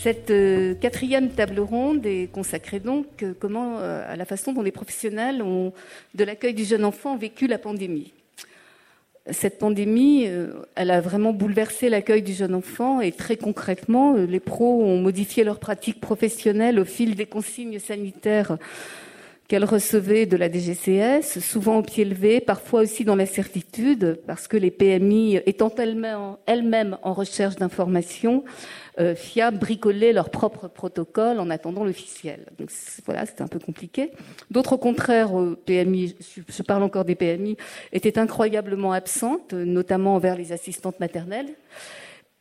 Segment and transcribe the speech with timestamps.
[0.00, 4.70] Cette euh, quatrième table ronde est consacrée donc euh, comment, à la façon dont les
[4.70, 5.42] professionnels
[6.14, 8.12] de l'accueil du jeune enfant ont vécu la pandémie.
[9.30, 10.26] Cette pandémie,
[10.74, 15.44] elle a vraiment bouleversé l'accueil du jeune enfant et très concrètement, les pros ont modifié
[15.44, 18.56] leurs pratiques professionnelles au fil des consignes sanitaires
[19.48, 24.58] qu'elle recevait de la DGCS, souvent au pied levé, parfois aussi dans l'incertitude, parce que
[24.58, 28.44] les PMI, étant elles-mêmes en recherche d'informations
[29.00, 32.44] euh, fiables, bricolaient leur propre protocole en attendant l'officiel.
[32.58, 32.70] Donc
[33.06, 34.10] voilà, c'était un peu compliqué.
[34.50, 35.30] D'autres, au contraire,
[35.64, 36.14] PMI,
[36.46, 37.56] je parle encore des PMI,
[37.92, 41.54] étaient incroyablement absentes, notamment envers les assistantes maternelles.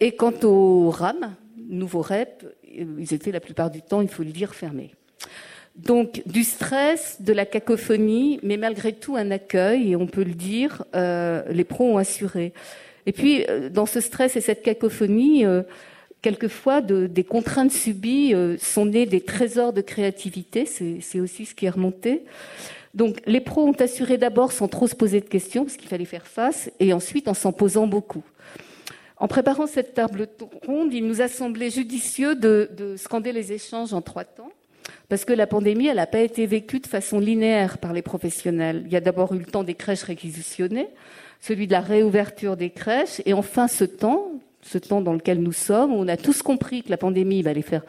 [0.01, 1.35] Et quant aux RAM,
[1.69, 4.91] nouveaux REP, ils étaient la plupart du temps, il faut le dire, fermés.
[5.77, 10.33] Donc du stress, de la cacophonie, mais malgré tout un accueil, et on peut le
[10.33, 12.51] dire, euh, les pros ont assuré.
[13.05, 15.61] Et puis euh, dans ce stress et cette cacophonie, euh,
[16.23, 21.69] quelquefois des contraintes subies sont nées des trésors de créativité, c'est aussi ce qui est
[21.69, 22.23] remonté.
[22.95, 26.05] Donc les pros ont assuré d'abord sans trop se poser de questions, parce qu'il fallait
[26.05, 28.23] faire face, et ensuite en s'en posant beaucoup.
[29.17, 30.27] En préparant cette table
[30.65, 34.51] ronde, il nous a semblé judicieux de, de scander les échanges en trois temps.
[35.09, 38.83] Parce que la pandémie, elle n'a pas été vécue de façon linéaire par les professionnels.
[38.85, 40.89] Il y a d'abord eu le temps des crèches réquisitionnées,
[41.39, 45.53] celui de la réouverture des crèches, et enfin ce temps, ce temps dans lequel nous
[45.53, 47.83] sommes, où on a tous compris que la pandémie, va les faire,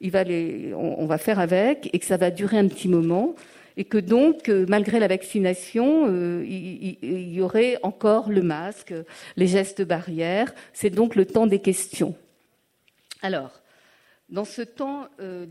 [0.00, 3.34] il va les, on, va faire avec, et que ça va durer un petit moment,
[3.78, 8.92] et que donc, euh, malgré la vaccination, euh, il, y aurait encore le masque,
[9.36, 10.52] les gestes barrières.
[10.72, 12.16] C'est donc le temps des questions.
[13.22, 13.62] Alors,
[14.30, 15.46] dans ce temps, euh,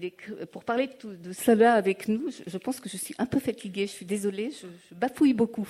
[0.52, 3.92] pour parler de, cela avec nous, je, pense que je suis un peu fatiguée, je
[3.92, 5.68] suis désolée, je, bafouille beaucoup.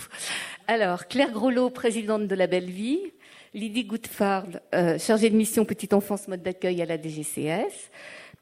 [0.67, 2.99] Alors, Claire Grolot, présidente de La Belle Vie,
[3.53, 7.91] Lydie Goutfard, euh, chargée de mission Petite Enfance Mode d'accueil à la DGCS,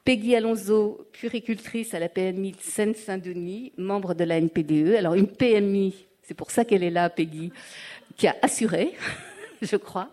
[0.04, 4.96] Peggy Alonso, puricultrice à la PMI de Seine-Saint-Denis, membre de la NPDE.
[4.96, 7.52] Alors, une PMI, c'est pour ça qu'elle est là, Peggy,
[8.16, 8.94] qui a assuré,
[9.62, 10.10] je crois,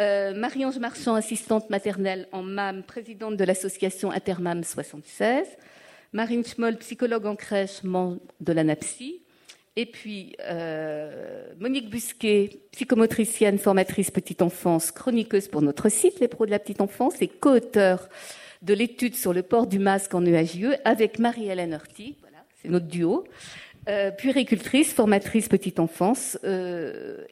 [0.00, 5.46] euh, Marie-Ange Marchand, assistante maternelle en MAM, présidente de l'association Intermam 76.
[6.12, 9.20] Marine Schmoll, psychologue en crèche, membre de la NAPSI.
[9.76, 16.46] Et puis euh, Monique Busquet, psychomotricienne, formatrice petite enfance, chroniqueuse pour notre site Les Pros
[16.46, 18.08] de la petite enfance et co-auteur
[18.62, 22.16] de l'étude sur le port du masque en EHIE avec Marie-Hélène Horty.
[22.20, 23.24] Voilà, c'est notre duo.
[23.88, 27.24] Euh, puéricultrice, formatrice petite enfance, euh,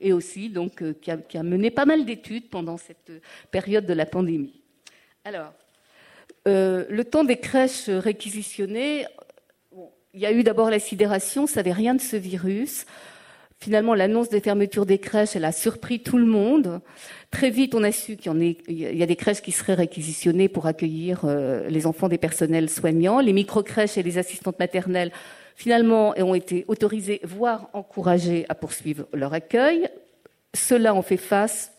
[0.00, 3.12] et, aussi donc euh, qui, a, mené pas mal d'études pendant cette
[3.52, 4.60] période de la pandémie.
[5.24, 5.52] Alors,
[6.46, 9.06] le temps des crèches réquisitionnées,
[10.14, 12.84] il y a eu d'abord la sidération, ça savait rien de ce virus.
[13.60, 16.80] Finalement, l'annonce des fermetures des crèches, elle a surpris tout le monde.
[17.30, 20.66] Très vite, on a su qu'il y, y a des crèches qui seraient réquisitionnées pour
[20.66, 21.24] accueillir
[21.68, 23.20] les enfants des personnels soignants.
[23.20, 25.12] Les micro-crèches et les assistantes maternelles
[25.58, 29.88] finalement ont été autorisés, voire encouragés à poursuivre leur accueil.
[30.54, 31.72] Ceux-là ont fait face,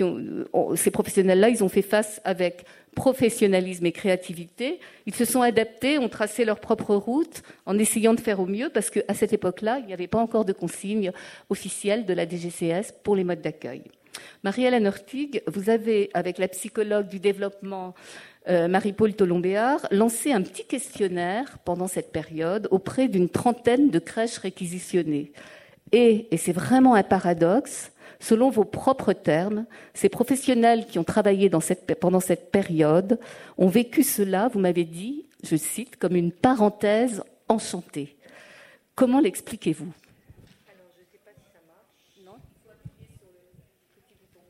[0.00, 2.64] ont, ces professionnels-là, ils ont fait face avec
[2.94, 4.78] professionnalisme et créativité.
[5.06, 8.70] Ils se sont adaptés, ont tracé leur propre route en essayant de faire au mieux
[8.70, 11.10] parce qu'à cette époque-là, il n'y avait pas encore de consignes
[11.50, 13.82] officielles de la DGCS pour les modes d'accueil.
[14.44, 17.94] Marie-Hélène Ortigue, vous avez, avec la psychologue du développement
[18.48, 24.38] euh, Marie-Paul Tolombéard, lancé un petit questionnaire pendant cette période auprès d'une trentaine de crèches
[24.38, 25.32] réquisitionnées.
[25.92, 31.50] Et, et c'est vraiment un paradoxe, selon vos propres termes, ces professionnels qui ont travaillé
[32.00, 33.20] pendant cette période
[33.58, 38.16] ont vécu cela, vous m'avez dit, je cite, comme une parenthèse enchantée.
[38.94, 39.92] Comment l'expliquez-vous?
[40.68, 41.60] Alors, je ne sais pas si ça
[42.24, 42.32] le.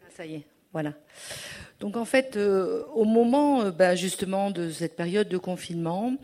[0.06, 0.92] Ah, ça y est, voilà.
[1.80, 6.14] Donc en fait, euh, au moment euh, bah, justement de cette période de confinement,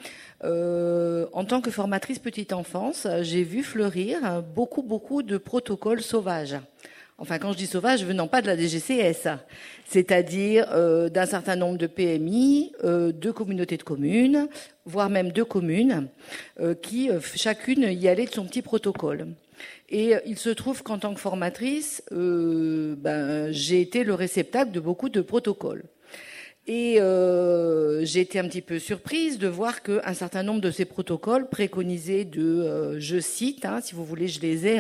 [0.44, 6.56] euh, en tant que formatrice petite enfance, j'ai vu fleurir beaucoup beaucoup de protocoles sauvages.
[7.18, 9.28] Enfin, quand je dis sauvages, venant pas de la DGCS,
[9.84, 10.66] c'est-à-dire
[11.10, 14.48] d'un certain nombre de PMI, de communautés de communes,
[14.86, 16.08] voire même de communes,
[16.80, 19.28] qui chacune y allait de son petit protocole.
[19.92, 24.80] Et il se trouve qu'en tant que formatrice, euh, ben, j'ai été le réceptacle de
[24.80, 25.84] beaucoup de protocoles.
[26.68, 30.84] Et euh, j'ai été un petit peu surprise de voir qu'un certain nombre de ces
[30.84, 34.78] protocoles préconisaient de, euh, je cite, hein, si vous voulez, je les ai,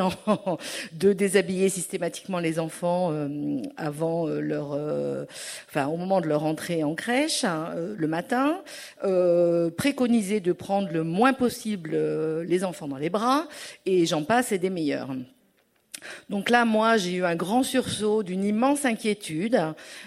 [0.92, 4.78] de déshabiller systématiquement les enfants euh, avant euh, leur,
[5.68, 8.62] enfin au moment de leur entrée en crèche hein, le matin,
[9.76, 11.96] préconisaient de prendre le moins possible
[12.42, 13.48] les enfants dans les bras,
[13.86, 15.10] et j'en passe et des meilleurs.
[16.30, 19.60] Donc là, moi, j'ai eu un grand sursaut d'une immense inquiétude,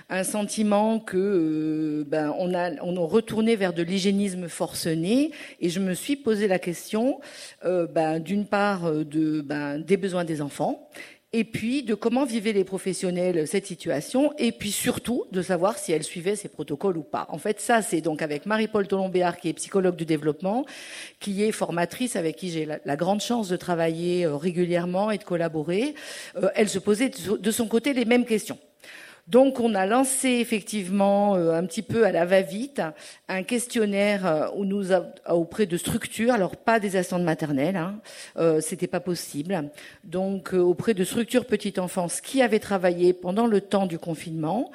[0.10, 5.70] un sentiment que euh, ben, on a on a retourné vers de l'hygiénisme forcené, et
[5.70, 7.20] je me suis posé la question,
[7.64, 9.04] euh, ben, d'une part, euh,
[9.44, 10.90] ben, des besoins des enfants,
[11.34, 15.92] et puis de comment vivaient les professionnels cette situation, et puis surtout de savoir si
[15.92, 17.26] elles suivaient ces protocoles ou pas.
[17.30, 20.66] En fait, ça, c'est donc avec Marie-Paul Tolombéard, qui est psychologue du développement,
[21.20, 25.24] qui est formatrice, avec qui j'ai la, grande chance de travailler euh, régulièrement et de
[25.24, 25.96] collaborer.
[26.38, 28.58] Euh, elle se posait de son côté les mêmes questions.
[29.28, 32.82] Donc on a lancé effectivement euh, un petit peu à la va-vite
[33.28, 34.96] un questionnaire euh,
[35.30, 38.00] auprès de structures, alors pas des assistantes maternelles, hein,
[38.38, 39.72] euh, c'était pas possible.
[40.04, 44.72] Donc auprès de structures petite enfance qui avaient travaillé pendant le temps du confinement.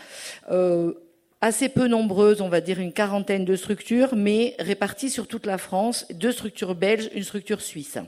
[1.41, 5.59] assez peu nombreuses, on va dire une quarantaine de structures, mais réparties sur toute la
[5.59, 7.99] France, deux structures belges, une structure suisse.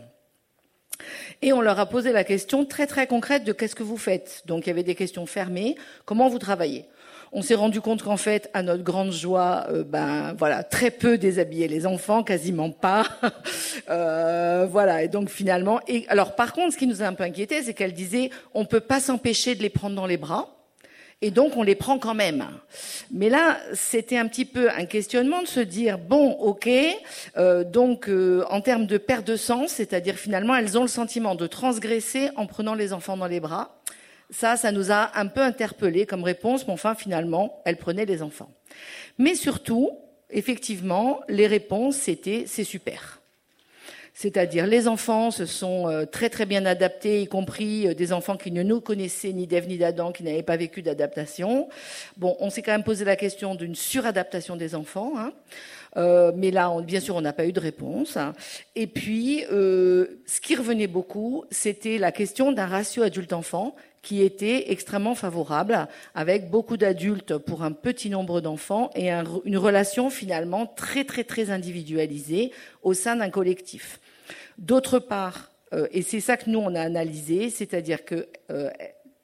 [1.45, 4.43] Et on leur a posé la question très très concrète de qu'est-ce que vous faites.
[4.47, 5.75] Donc il y avait des questions fermées,
[6.05, 6.87] comment vous travaillez?
[7.33, 11.19] On s'est rendu compte qu'en fait, à notre grande joie, euh, ben voilà, très peu
[11.19, 13.07] déshabiller les enfants, quasiment pas.
[13.91, 17.25] euh, voilà, et donc finalement, et alors par contre, ce qui nous a un peu
[17.25, 20.62] inquiété, c'est qu'elle disait, on peut pas s'empêcher de les prendre dans les bras
[21.23, 22.47] et donc on les prend quand même.
[23.11, 26.69] Mais là, c'était un petit peu un questionnement de se dire bon, ok,
[27.39, 31.35] euh, donc euh, en termes de perte de sens, c'est-à-dire finalement elles ont le sentiment
[31.35, 33.81] de transgresser en prenant les enfants dans les bras.
[34.31, 38.23] Ça, ça nous a un peu interpellés comme réponse, mais enfin finalement, elles prenaient les
[38.23, 38.51] enfants.
[39.19, 39.91] Mais surtout,
[40.29, 43.22] effectivement, les réponses c'était c'est super.
[44.15, 48.37] C'est-à-dire les enfants se sont euh, très très bien adaptés, y compris euh, des enfants
[48.37, 51.69] qui ne nous connaissaient ni d'Ève ni d'Adam, qui n'avaient pas vécu d'adaptation.
[52.19, 55.15] Bon, on s'est quand même posé la question d'une suradaptation des enfants.
[55.17, 55.33] Hein.
[55.97, 58.19] Euh, mais là, bien sûr, on n'a pas eu de réponse.
[58.77, 65.15] Et puis, ce qui revenait beaucoup, c'était la question d'un ratio adulte-enfant qui était extrêmement
[65.15, 71.25] favorable, avec beaucoup d'adultes pour un petit nombre d'enfants et une relation finalement très très
[71.25, 72.53] très individualisée
[72.83, 74.01] au sein d'un collectif.
[74.59, 78.71] D'autre part, euh, et c'est ça que nous on a analysé, c'est-à-dire que euh,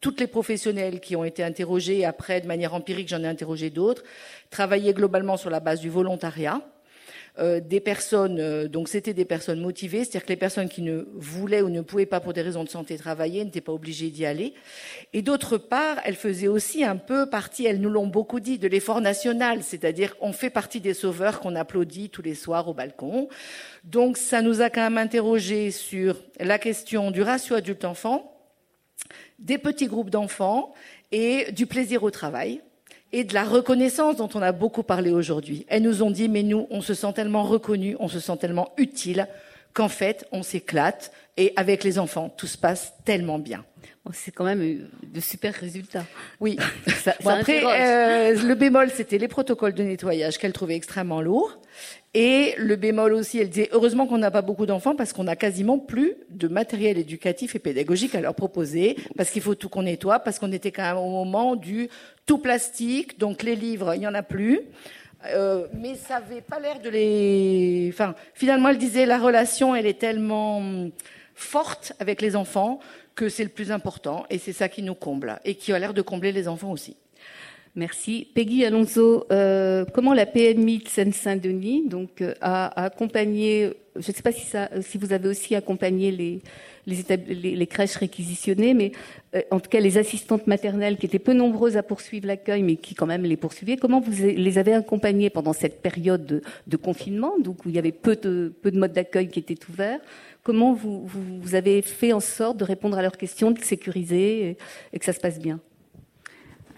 [0.00, 4.04] toutes les professionnels qui ont été interrogés, après de manière empirique j'en ai interrogé d'autres,
[4.50, 6.62] travaillaient globalement sur la base du volontariat,
[7.38, 11.06] euh, des personnes, euh, donc c'était des personnes motivées, c'est-à-dire que les personnes qui ne
[11.14, 14.26] voulaient ou ne pouvaient pas pour des raisons de santé travailler n'étaient pas obligées d'y
[14.26, 14.54] aller.
[15.12, 18.66] Et d'autre part, elles faisaient aussi un peu partie, elles nous l'ont beaucoup dit, de
[18.66, 23.28] l'effort national, c'est-à-dire qu'on fait partie des sauveurs qu'on applaudit tous les soirs au balcon.
[23.84, 28.34] Donc ça nous a quand même interrogé sur la question du ratio adulte-enfant,
[29.38, 30.74] des petits groupes d'enfants
[31.12, 32.60] et du plaisir au travail
[33.12, 35.64] et de la reconnaissance dont on a beaucoup parlé aujourd'hui.
[35.69, 38.72] Elles nous ont dit, mais nous, on se sent tellement reconnus, on se sent tellement
[38.76, 39.28] utile
[39.72, 43.64] qu'en fait, on s'éclate et avec les enfants, tout se passe tellement bien.
[44.12, 46.05] c'est quand même euh, de super résultats.
[46.40, 46.58] Oui.
[47.25, 51.58] après, euh, le bémol, c'était les protocoles de nettoyage qu'elle trouvait extrêmement lourds.
[52.14, 55.37] Et le bémol aussi, elle disait heureusement qu'on n'a pas beaucoup d'enfants parce qu'on n'a
[55.37, 59.82] quasiment plus de matériel éducatif et pédagogique à leur proposer, parce qu'il faut tout qu'on
[59.82, 61.88] nettoie, parce qu'on était quand même au moment du
[62.25, 64.60] tout plastique, donc les livres, il n'y en a plus.
[65.26, 67.90] Euh, mais ça n'avait pas l'air de les.
[67.93, 70.62] Enfin, finalement, elle disait la relation, elle est tellement
[71.34, 72.81] forte avec les enfants
[73.14, 75.93] que c'est le plus important et c'est ça qui nous comble et qui a l'air
[75.93, 76.96] de combler les enfants aussi.
[77.75, 78.27] Merci.
[78.34, 81.89] Peggy Alonso, euh, comment la PMI de Seine-Saint-Denis
[82.20, 86.43] euh, a, accompagné, je ne sais pas si, ça, si vous avez aussi accompagné les,
[86.87, 88.93] les, crèches réquisitionnées, mais
[89.34, 92.77] euh, en tout cas les assistantes maternelles qui étaient peu nombreuses à poursuivre l'accueil, mais
[92.77, 93.77] qui quand même les poursuivaient.
[93.77, 97.93] Comment vous les avez accompagnées pendant cette période de, confinement, donc où il y avait
[97.93, 100.01] peu de, peu de modes d'accueil qui étaient ouverts?
[100.43, 104.56] Comment vous, avez fait en sorte de répondre à leurs questions, de sécuriser
[104.93, 105.60] et que ça se passe bien?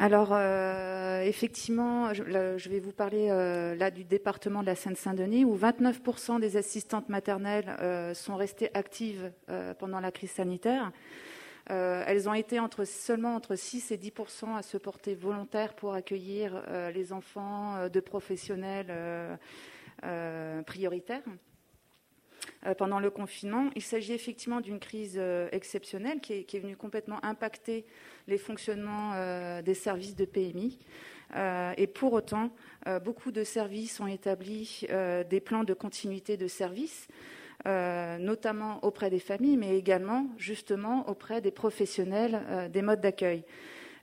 [0.02, 2.22] Alors, euh, effectivement, je,
[2.70, 7.76] vais vous parler euh, là du département de la Seine-Saint-Denis, où 29% des assistantes maternelles
[7.82, 9.30] euh, sont restées actives
[9.78, 10.90] pendant la crise sanitaire.
[11.66, 16.62] elles ont été seulement entre 6 et 10% à se porter volontaires pour accueillir
[16.94, 19.38] les enfants de professionnels
[20.64, 21.24] prioritaires.
[22.76, 23.70] Pendant le confinement.
[23.74, 25.20] Il s'agit effectivement d'une crise
[25.52, 27.86] exceptionnelle qui est, venue complètement impacter
[28.30, 30.78] les fonctionnements euh, des services de PMI.
[31.76, 32.50] et pour autant,
[33.04, 34.84] beaucoup de services ont établi
[35.30, 37.06] des plans de continuité de service,
[37.64, 43.44] notamment auprès des familles, mais également justement auprès des professionnels des modes d'accueil.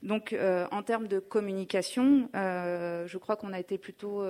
[0.04, 0.36] Donc,
[0.72, 4.24] en termes de communication, je crois qu'on a été plutôt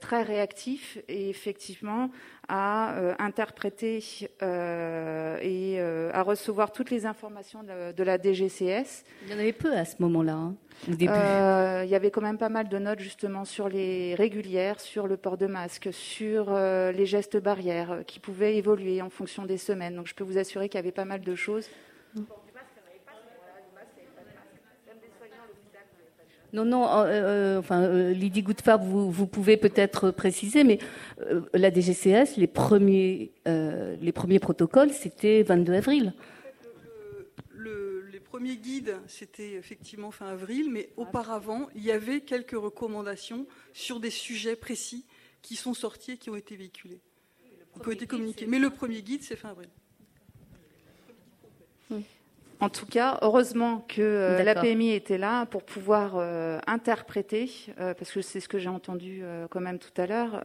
[0.00, 2.10] très réactif et effectivement
[2.48, 4.02] à interpréter
[4.40, 9.04] et à recevoir toutes les informations de, la DGCS.
[9.26, 10.34] Il y en avait peu à ce moment-là.
[10.34, 10.54] Hein.
[10.88, 15.06] Euh, il y avait quand même pas mal de notes justement sur les régulières, sur
[15.06, 19.46] le port de masque, sur euh, les gestes barrières euh, qui pouvaient évoluer en fonction
[19.46, 19.94] des semaines.
[19.94, 21.68] Donc je peux vous assurer qu'il y avait pas mal de choses.
[26.52, 26.84] Non, non,
[27.58, 30.78] enfin, Lydie Goudfarb, vous, vous pouvez peut-être préciser, mais
[31.54, 36.12] la DGCS, les premiers, les premiers protocoles, c'était 22 avril
[38.32, 44.08] premier guide, c'était effectivement fin avril, mais auparavant, il y avait quelques recommandations sur des
[44.08, 45.04] sujets précis
[45.42, 47.02] qui sont sortis et qui ont été véhiculés,
[47.82, 48.46] qui ont été communiqués.
[48.46, 49.68] Mais le premier guide, c'est fin avril.
[52.62, 57.50] En tout cas, heureusement que euh, la PMI était là pour pouvoir euh, interpréter,
[57.80, 60.44] euh, parce que c'est ce que j'ai entendu quand même tout à l'heure,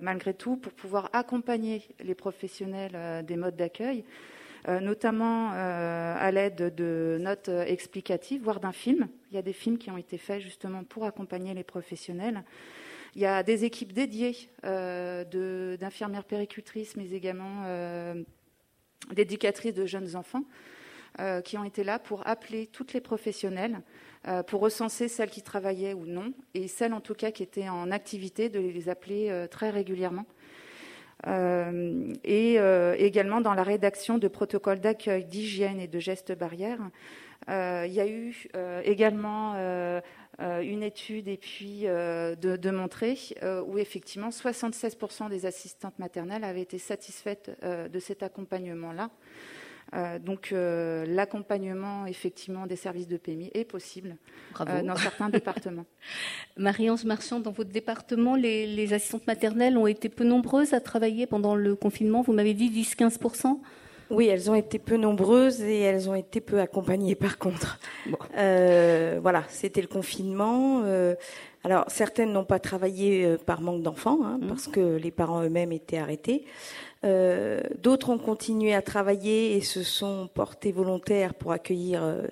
[0.00, 4.04] malgré tout, pour pouvoir accompagner les professionnels des modes d'accueil.
[4.68, 9.08] Notamment à l'aide de notes explicatives, voire d'un film.
[9.30, 12.42] Il y a des films qui ont été faits justement pour accompagner les professionnels.
[13.16, 17.64] Il y a des équipes dédiées d'infirmières péricultrices, mais également
[19.12, 20.44] d'éducatrices de jeunes enfants
[21.44, 23.80] qui ont été là pour appeler toutes les professionnelles,
[24.46, 27.90] pour recenser celles qui travaillaient ou non, et celles en tout cas qui étaient en
[27.90, 30.24] activité, de les appeler très régulièrement.
[31.26, 36.80] Euh, et euh, également dans la rédaction de protocoles d'accueil, d'hygiène et de gestes barrières.
[37.48, 38.48] Euh, il y a eu
[38.84, 39.54] également
[40.38, 43.16] une étude et puis de, de montrer
[43.66, 49.10] où effectivement 76% des assistantes maternelles avaient été satisfaites de cet accompagnement-là.
[49.92, 54.16] Euh, donc euh, l'accompagnement effectivement des services de PMI est possible
[54.60, 55.86] euh, dans certains départements.
[56.56, 61.56] Marie-Ange Marchand, dans votre département, les, assistantes maternelles ont été peu nombreuses à travailler pendant
[61.56, 62.22] le confinement.
[62.22, 63.58] Vous m'avez dit 10-15%
[64.12, 67.78] oui, elles ont été peu nombreuses et elles ont été peu accompagnées par contre.
[68.34, 70.82] voilà, c'était le confinement.
[71.62, 74.46] alors certaines n'ont pas travaillé par manque d'enfants, hein, mmh.
[74.48, 76.44] parce que les parents eux-mêmes étaient arrêtés.
[77.04, 82.22] Euh, d'autres ont continué à travailler et se sont portés volontaires pour accueillir euh,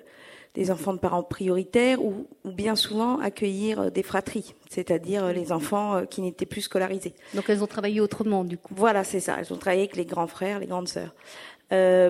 [0.53, 6.05] des enfants de parents prioritaires ou, bien souvent accueillir euh, des fratries, c'est-à-dire les enfants
[6.05, 7.15] qui n'étaient plus scolarisés.
[7.33, 8.73] Donc elles ont travaillé autrement du coup.
[8.75, 9.37] Voilà, c'est ça.
[9.39, 11.15] Elles ont travaillé avec les grands frères, les grandes sœurs.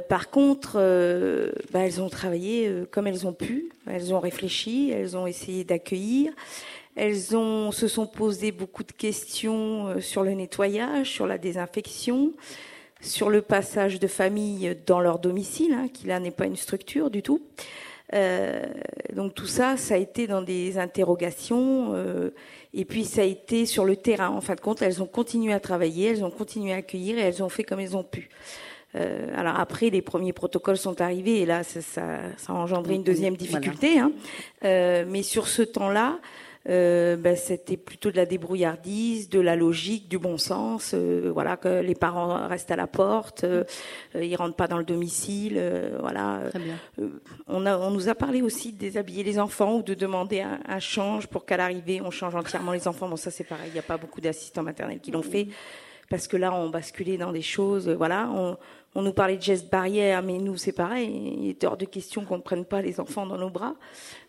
[0.09, 0.73] par contre,
[1.71, 3.69] bah, elles ont travaillé comme elles ont pu.
[3.87, 6.33] Elles ont réfléchi, elles ont essayé d'accueillir.
[6.99, 12.33] Elles ont, se sont posées beaucoup de questions euh, sur le nettoyage, sur la désinfection,
[12.99, 17.09] sur le passage de famille dans leur domicile, hein, qui là n'est pas une structure
[17.09, 17.41] du tout.
[18.13, 18.65] Euh,
[19.15, 22.31] donc tout ça, ça a été dans des interrogations, euh,
[22.73, 24.27] et puis ça a été sur le terrain.
[24.27, 27.21] En fin de compte, elles ont continué à travailler, elles ont continué à accueillir, et
[27.21, 28.27] elles ont fait comme elles ont pu.
[28.95, 32.95] Euh, alors après, les premiers protocoles sont arrivés, et là, ça, ça, ça a engendré
[32.95, 33.99] une deuxième difficulté.
[33.99, 34.11] Hein.
[34.63, 36.19] Mais sur ce temps-là,
[36.67, 40.91] euh, ben, c'était plutôt de la débrouillardise, de la logique, du bon sens.
[40.93, 43.63] Euh, voilà que les parents restent à la porte, euh,
[44.13, 45.61] ils rentrent pas dans le domicile.
[45.99, 46.41] voilà.
[46.49, 46.75] Très bien.
[47.47, 50.59] on, a, on nous a parlé aussi de déshabiller les enfants ou de demander un,
[50.67, 53.07] un change pour qu'à l'arrivée on change entièrement les enfants.
[53.07, 55.47] Bon ça c'est pareil, il n'y a pas beaucoup d'assistants maternels qui l'ont fait
[56.09, 57.87] parce que là on basculait dans des choses.
[57.89, 58.57] Voilà, on,
[58.95, 61.37] on nous parlait de gestes barrières, mais nous c'est pareil.
[61.39, 63.75] Il est hors de question qu'on ne prenne pas les enfants dans nos bras.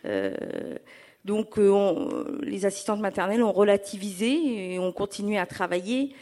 [0.05, 0.77] Euh,
[1.25, 6.15] donc euh, les assistantes maternelles ont relativisé et ont continué à travailler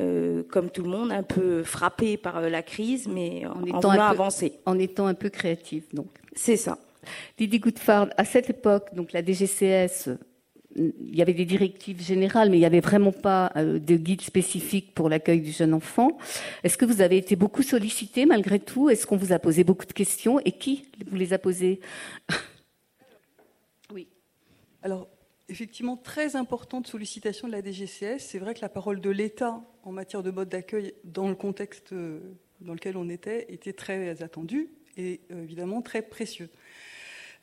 [0.00, 3.90] euh, comme tout le monde, un peu frappé par euh, la crise, mais en, étant
[3.90, 4.52] voulant avancer.
[4.66, 6.08] En étant un peu créatif, donc.
[6.34, 6.78] C'est ça.
[7.38, 10.10] Lydie Goodfard, à cette époque, donc la DGCS,
[10.74, 14.92] il y avait des directives générales, mais il n'y avait vraiment pas de guide spécifique
[14.92, 16.18] pour l'accueil du jeune enfant.
[16.62, 18.90] Est-ce que vous avez été beaucoup sollicité malgré tout?
[18.90, 20.40] Est-ce qu'on vous a posé beaucoup de questions?
[20.44, 21.80] Et qui vous les a posées?
[24.82, 25.08] Alors,
[25.48, 28.18] effectivement, très importante sollicitation de la DGCS.
[28.18, 31.92] C'est vrai que la parole de l'État en matière de mode d'accueil, dans le contexte
[31.92, 32.20] euh,
[32.60, 36.50] dans lequel on était, était très attendue et euh, évidemment très précieux.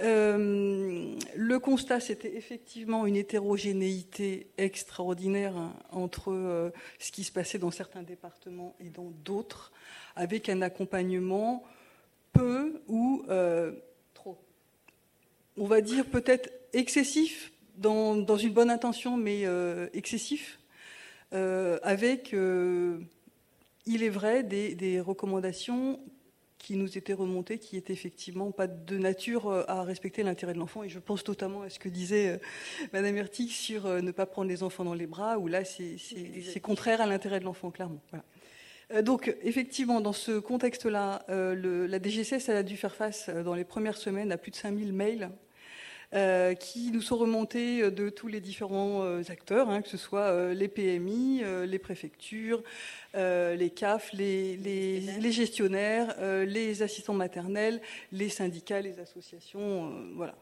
[0.02, 7.72] Euh, le constat, c'était effectivement une hétérogénéité extraordinaire hein, entre ce qui se passait dans
[7.72, 9.72] certains départements et dans d'autres,
[10.16, 11.64] avec un accompagnement
[12.34, 13.24] peu ou
[14.16, 14.38] trop,
[15.58, 20.60] on va dire peut-être excessif, dans, une bonne intention, mais euh, excessif,
[21.34, 23.00] euh, avec, euh,
[23.86, 26.00] il est vrai, des, recommandations
[26.58, 30.84] qui nous étaient remontées, qui étaient effectivement pas de nature à respecter l'intérêt de l'enfant.
[30.84, 32.40] Et je pense notamment à ce que disait
[32.94, 37.02] Madame Ertig sur ne pas prendre les enfants dans les bras, où là, c'est contraire
[37.02, 38.00] à l'intérêt de l'enfant, clairement.
[39.04, 44.32] Donc, effectivement, dans ce contexte-là, la DGCS a dû faire face dans les premières semaines
[44.32, 45.32] à plus de 5000 mails
[46.14, 49.98] euh, qui nous sont remontés euh, de tous les différents euh, acteurs, hein, que ce
[49.98, 52.62] soit les PMI, les préfectures,
[53.16, 56.16] les CAF, les, gestionnaires,
[56.46, 60.36] les assistants maternels, les syndicats, les associations, voilà.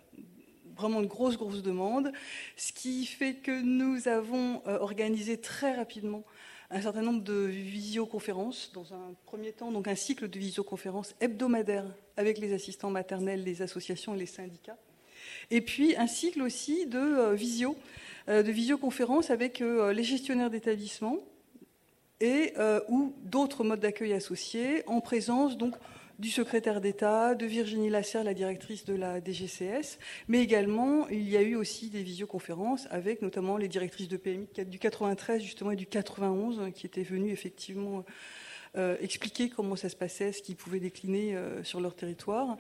[0.76, 2.12] Vraiment une grosse, grosse demande.
[2.56, 6.24] Ce qui fait que nous avons organisé très rapidement
[6.70, 11.94] un certain nombre de visioconférences, dans un premier temps, donc un cycle de visioconférences hebdomadaires
[12.18, 14.78] avec les assistants maternels, les associations et les syndicats
[15.52, 17.76] et puis un cycle aussi de euh, visio,
[18.30, 21.18] euh, de visioconférence avec euh, les gestionnaires d'établissements
[22.22, 22.54] et
[22.88, 25.74] ou d'autres modes d'accueil associés en présence donc
[26.20, 31.36] du secrétaire d'État, de Virginie Lasserre, la directrice de la DGCS, mais également il y
[31.36, 35.76] a eu aussi des visioconférences avec notamment les directrices de PMI du 93 justement et
[35.76, 38.06] du 91 qui étaient venues effectivement
[38.78, 42.56] euh, expliquer comment ça se passait, ce qu'ils pouvaient décliner euh, sur leur territoire.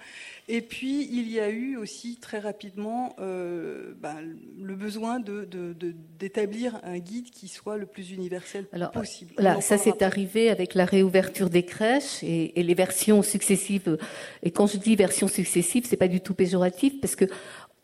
[0.49, 4.17] Et puis, il y a eu aussi très rapidement euh, ben,
[4.61, 9.31] le besoin d'établir de, un guide qui soit le plus universel possible.
[9.37, 13.97] Là, ça s'est arrivé avec la réouverture des crèches et, et, les versions successives.
[14.43, 17.25] Et quand je dis versions successives, c'est pas du tout péjoratif parce que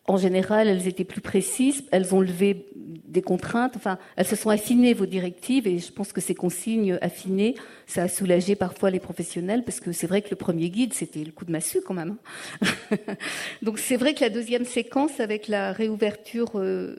[0.07, 4.49] en général, elles étaient plus précises, elles ont levé des contraintes, enfin, elles se sont
[4.49, 7.55] affinées, vos directives, et je pense que ces consignes affinées,
[7.87, 11.23] ça a soulagé parfois les professionnels, parce que c'est vrai que le premier guide, c'était
[11.23, 12.15] le coup de massue quand même.
[12.61, 12.97] Hein.
[13.61, 16.97] Donc c'est vrai que la deuxième séquence, avec la réouverture euh,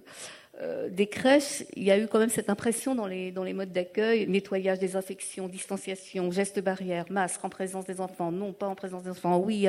[0.61, 3.53] euh, des crèches, il y a eu quand même cette impression dans les, dans les
[3.53, 8.75] modes d'accueil, nettoyage, désinfection, distanciation, gestes barrières, masque en présence des enfants, non pas en
[8.75, 9.67] présence des enfants, oui.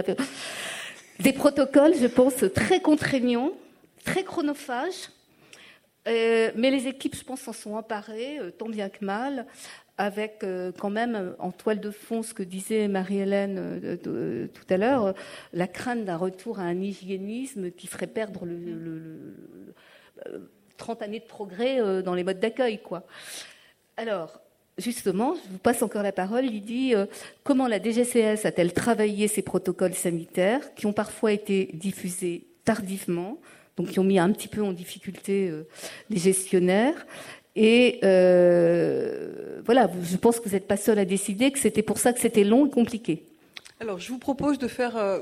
[1.19, 3.51] Des protocoles, je pense, très contraignants,
[4.05, 5.09] très chronophages,
[6.07, 9.45] euh, mais les équipes, je pense, s'en sont emparées, euh, tant bien que mal,
[9.97, 15.13] avec euh, quand même en toile de fond ce que disait Marie-Hélène tout à l'heure,
[15.51, 19.35] la crainte d'un retour à un hygiénisme qui ferait perdre le,
[20.77, 22.81] 30 années de progrès dans les modes d'accueil.
[22.81, 23.03] quoi.
[23.97, 24.39] Alors,
[24.79, 26.95] justement, je vous passe encore la parole, Lydie.
[26.95, 27.05] Euh,
[27.43, 33.37] comment la DGCS a-t-elle travaillé ces protocoles sanitaires qui ont parfois été diffusés tardivement,
[33.77, 35.67] donc qui ont mis un petit peu en difficulté euh,
[36.09, 37.05] les gestionnaires
[37.55, 41.97] et euh, voilà, je pense que vous n'êtes pas seul à décider que c'était pour
[41.97, 43.23] ça que c'était long et compliqué.
[43.81, 45.19] Alors, je vous propose de faire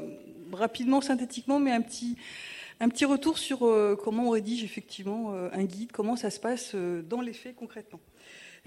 [0.52, 2.16] rapidement, synthétiquement, mais un petit,
[2.80, 3.60] un petit retour sur
[4.04, 6.76] comment on rédige effectivement un guide, comment ça se passe
[7.10, 8.00] dans les faits concrètement.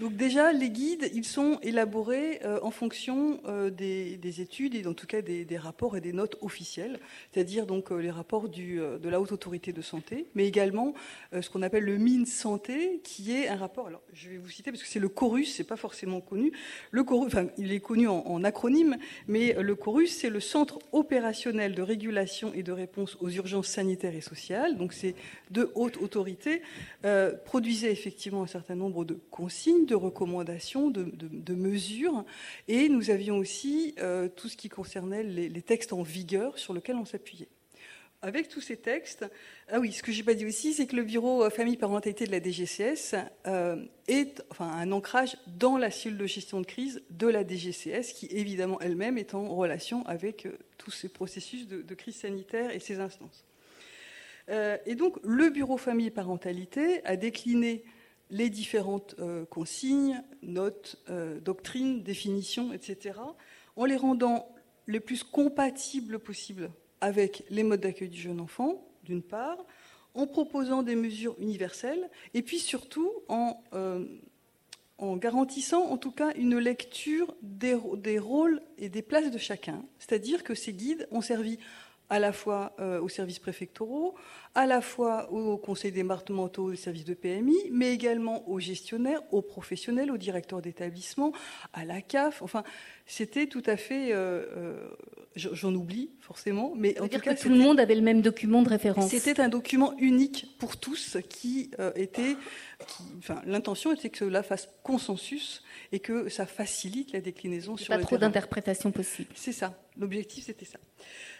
[0.01, 4.95] Donc déjà, les guides, ils sont élaborés euh, en fonction euh, des, études et en
[4.95, 6.99] tout cas des, rapports et des notes officielles,
[7.31, 10.95] c'est-à-dire donc euh, les rapports de la haute autorité de santé, mais également
[11.39, 13.87] ce qu'on appelle le MIN santé, qui est un rapport.
[13.87, 16.51] Alors, je vais vous citer parce que c'est le Corus, c'est pas forcément connu.
[16.89, 20.79] Le Corus, enfin, il est connu en, en acronyme, mais le Corus, c'est le Centre
[20.93, 24.77] opérationnel de régulation et de réponse aux urgences sanitaires et sociales.
[24.77, 25.13] Donc, c'est
[25.51, 26.63] de haute autorité
[27.45, 32.23] produisait effectivement un certain nombre de consignes de recommandations, de, mesures,
[32.69, 36.95] et nous avions aussi euh, tout ce qui concernait les, textes en vigueur sur lesquels
[36.95, 37.49] on s'appuyait.
[38.21, 39.25] Avec tous ces textes,
[39.67, 42.25] ah oui, ce que j'ai pas dit aussi, c'est que le bureau euh, famille parentalité
[42.25, 43.15] de la DGCS
[43.47, 48.13] euh, est enfin un ancrage dans la cellule de gestion de crise de la DGCS,
[48.13, 52.99] qui évidemment elle-même est en relation avec tous ces processus de, crise sanitaire et ces
[52.99, 53.43] instances.
[54.49, 57.83] et donc, le bureau famille parentalité a décliné
[58.31, 63.19] les différentes euh, consignes, notes, euh, doctrines, définitions, etc.,
[63.75, 64.55] en les rendant
[64.87, 69.57] les plus compatibles possibles avec les modes d'accueil du jeune enfant, d'une part,
[70.13, 74.05] en proposant des mesures universelles, et puis surtout en, euh,
[74.99, 77.73] garantissant en tout cas une lecture des,
[78.17, 79.83] rôles et des places de chacun.
[79.99, 81.57] C'est-à-dire que ces guides ont servi
[82.11, 84.15] à la fois aux services préfectoraux,
[84.53, 89.41] à la fois aux conseils départementaux et services de PMI, mais également aux gestionnaires, aux
[89.41, 91.31] professionnels, aux directeurs d'établissement,
[91.73, 92.41] à la CAF.
[92.41, 92.63] Enfin,
[93.05, 94.11] c'était tout à fait.
[94.11, 94.89] Euh, euh,
[95.35, 98.61] j'en oublie forcément, mais en tout cas, que tout le monde avait le même document
[98.61, 99.09] de référence.
[99.09, 102.35] C'était un document unique pour tous, qui euh, était.
[103.19, 107.99] enfin, l'intention était que cela fasse consensus et que ça facilite la déclinaison sur pas
[107.99, 109.31] Pas trop d'interprétations possibles.
[109.35, 109.80] C'est ça.
[110.01, 110.79] L'objectif, c'était ça.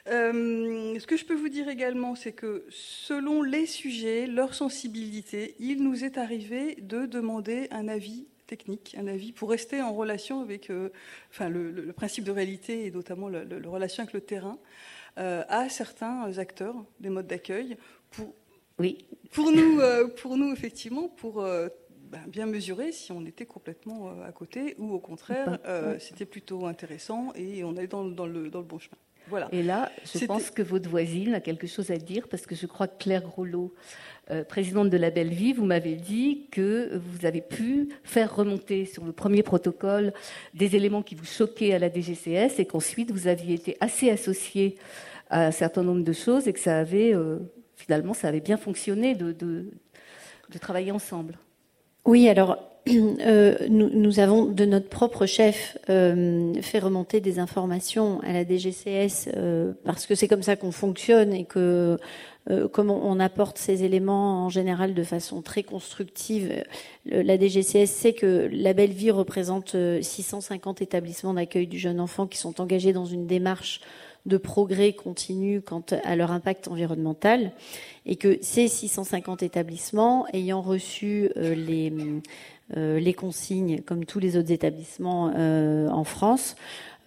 [0.07, 5.55] Euh, ce que je peux vous dire également, c'est que selon les sujets, leur sensibilité,
[5.59, 10.41] il nous est arrivé de demander un avis technique, un avis pour rester en relation
[10.41, 10.71] avec
[11.31, 14.59] enfin, le, principe de réalité et notamment la relation avec le terrain
[15.15, 17.77] à certains acteurs des modes d'accueil
[18.11, 18.35] pour,
[18.77, 19.05] oui.
[19.31, 19.79] pour, nous,
[20.17, 21.45] pour nous, effectivement, pour
[22.11, 25.59] ben, bien mesurer si on était complètement à côté ou au contraire,
[25.99, 28.97] c'était plutôt intéressant et on est dans, dans, le, dans le bon chemin.
[29.51, 32.65] Et là, je pense que votre voisine a quelque chose à dire parce que je
[32.65, 33.73] crois que Claire Rouleau,
[34.29, 38.85] euh, présidente de la Belle Vie, vous m'avez dit que vous avez pu faire remonter
[38.85, 40.13] sur le premier protocole
[40.53, 44.77] des éléments qui vous choquaient à la DGCS et qu'ensuite vous aviez été assez associé
[45.29, 47.39] à un certain nombre de choses et que ça avait euh,
[47.75, 49.71] finalement ça avait bien fonctionné de, de,
[50.49, 51.37] de travailler ensemble.
[52.05, 52.57] Oui, alors
[52.89, 59.29] euh, nous, avons de notre propre chef euh, fait remonter des informations à la DGCS
[59.35, 61.97] euh, parce que c'est comme ça qu'on fonctionne et que
[62.73, 66.63] comme on, apporte ces éléments en général de façon très constructive,
[67.05, 72.39] la DGCS sait que la Belle Vie représente 650 établissements d'accueil du jeune enfant qui
[72.39, 73.79] sont engagés dans une démarche
[74.25, 77.51] de progrès continu quant à leur impact environnemental
[78.05, 81.91] et que ces 650 établissements ayant reçu les
[82.77, 86.55] euh, les consignes, comme tous les autres établissements euh, en France.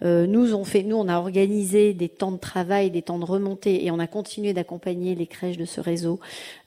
[0.03, 3.25] Euh, nous, on fait, nous, on a organisé des temps de travail, des temps de
[3.25, 6.19] remontée, et on a continué d'accompagner les crèches de ce réseau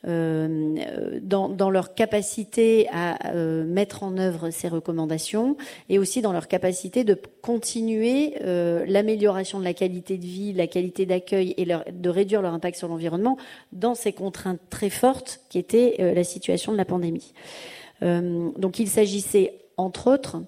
[0.04, 5.56] dans, leur capacité à mettre en œuvre ces recommandations,
[5.88, 11.04] et aussi dans leur capacité de continuer l'amélioration de la qualité de vie, la qualité
[11.04, 13.36] d'accueil, et de réduire leur impact sur l'environnement
[13.72, 17.34] dans ces contraintes très fortes qui étaient la situation de la pandémie.
[18.02, 20.42] Euh, donc il s'agissait entre autres,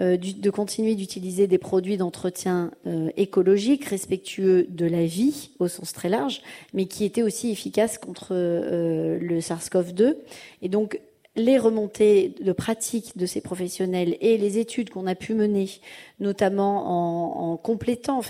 [0.00, 5.92] euh, de continuer d'utiliser des produits d'entretien euh, écologiques, respectueux de la vie au sens
[5.92, 6.40] très large,
[6.72, 10.16] mais qui étaient aussi efficaces contre le SARS-CoV-2.
[10.62, 11.00] Et donc
[11.38, 15.68] les remontées de pratique de ces professionnels et les études qu'on a pu mener,
[16.18, 18.22] notamment en, complétant en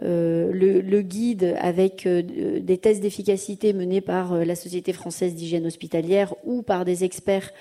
[0.00, 6.84] le, guide avec des tests d'efficacité menés par la Société française d'hygiène hospitalière ou par
[6.84, 7.54] des experts euh,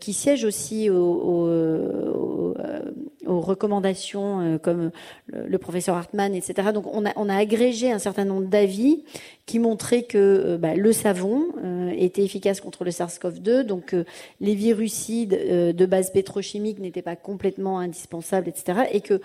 [0.00, 2.54] qui siègent aussi aux,
[3.26, 4.90] aux, recommandations euh, comme
[5.28, 6.72] le, professeur Hartmann, etc.
[6.74, 9.04] Donc on a, agrégé un certain nombre d'avis
[9.46, 11.46] qui montraient que euh, bah, le savon
[11.96, 13.94] était efficace contre le SARS-CoV-2, donc
[14.40, 15.30] les virucides
[15.74, 18.80] de base pétrochimique n'étaient pas complètement indispensables, etc.
[18.92, 19.20] Et que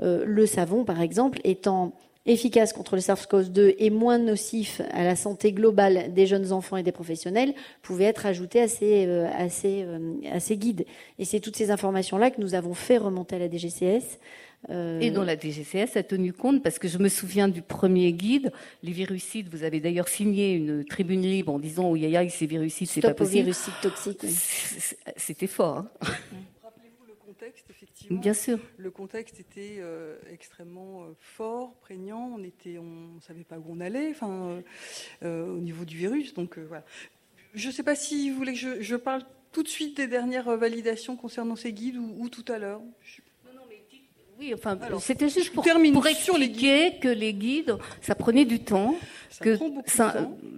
[0.00, 1.92] le savon, par exemple, étant
[2.26, 6.82] efficace contre le SARS-CoV-2 et moins nocif à la santé globale des jeunes enfants et
[6.82, 10.86] des professionnels pouvait être ajouté à ces, euh, à ces, euh, à ces guides.
[11.18, 14.18] Et c'est toutes ces informations-là que nous avons fait remonter à la DGCS.
[14.70, 18.12] Euh, et dont la DGCS a tenu compte, parce que je me souviens du premier
[18.14, 18.50] guide,
[18.82, 22.88] les virucides, vous avez d'ailleurs signé une tribune libre en disant, oh, yaya, ces virucides,
[22.88, 23.42] c'est pas possible.
[23.42, 24.24] virucides toxiques.
[25.18, 25.84] C'était fort.
[26.00, 26.08] Hein.
[28.10, 28.58] Bien sûr.
[28.76, 32.32] Le contexte était euh, extrêmement euh, fort, prégnant.
[32.34, 34.62] On était, on savait pas où on allait, enfin,
[35.22, 36.34] euh, au niveau du virus.
[36.34, 36.84] Donc voilà.
[37.54, 40.56] Je ne sais pas si vous voulez que je, parle tout de suite des dernières
[40.56, 42.80] validations concernant ces guides ou, tout à l'heure.
[44.36, 48.96] Oui, enfin, c'était juste pour, pour expliquer que les guides, ça prenait du temps,
[49.40, 49.58] que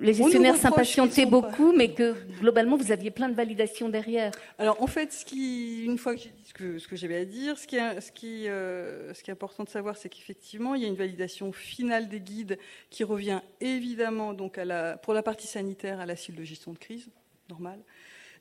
[0.00, 4.32] les gestionnaires s'impatientaient beaucoup, mais que globalement, vous aviez plein de validations derrière.
[4.58, 7.16] Alors, en fait, ce qui, une fois que j'ai dit ce que, ce que j'avais
[7.16, 10.08] à dire, ce qui est, ce qui, euh, ce qui est important de savoir, c'est
[10.08, 12.58] qu'effectivement, il y a une validation finale des guides
[12.90, 16.72] qui revient évidemment, donc à la, pour la partie sanitaire, à la cible de gestion
[16.72, 17.08] de crise,
[17.48, 17.80] normale,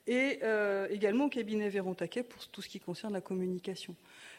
[0.07, 3.95] et euh, également au cabinet Véron Taquet pour tout ce qui concerne la communication.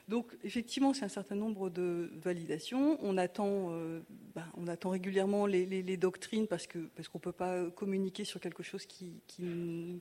[0.08, 2.96] Donc effectivement, c'est un certain nombre de validations.
[3.02, 4.00] On attend, euh,
[4.36, 8.62] ben, on attend régulièrement les, doctrines parce que parce qu'on peut pas communiquer sur quelque
[8.62, 9.12] chose qui,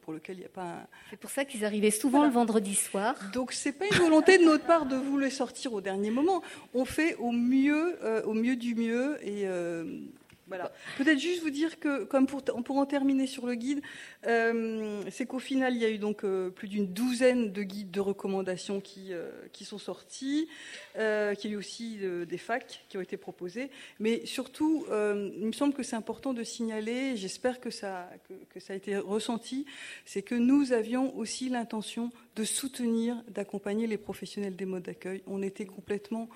[0.03, 0.87] pour lequel il n'y a pas.
[1.09, 3.15] C'est pour ça qu'ils arrivaient souvent le vendredi soir.
[3.33, 6.43] Donc c'est pas une volonté de notre part de vous les sortir au dernier moment.
[6.75, 10.01] On fait au mieux, euh, au mieux du mieux et euh,
[10.47, 10.71] voilà.
[10.97, 13.81] Peut-être juste vous dire que, comme pour, pour en terminer sur le guide,
[14.27, 17.89] euh, c'est qu'au final, il y a eu donc euh, plus d'une douzaine de guides
[17.89, 20.47] de recommandations qui, euh, qui sont sortis,
[20.93, 23.71] qu'il y a eu aussi des facs qui ont été proposés.
[23.99, 28.59] Mais surtout, il me semble que c'est important de signaler, j'espère que ça, que, que
[28.59, 29.65] ça a été ressenti,
[30.05, 35.21] c'est que nous avions aussi l'intention de soutenir, d'accompagner les professionnels des modes d'accueil.
[35.27, 36.29] On était complètement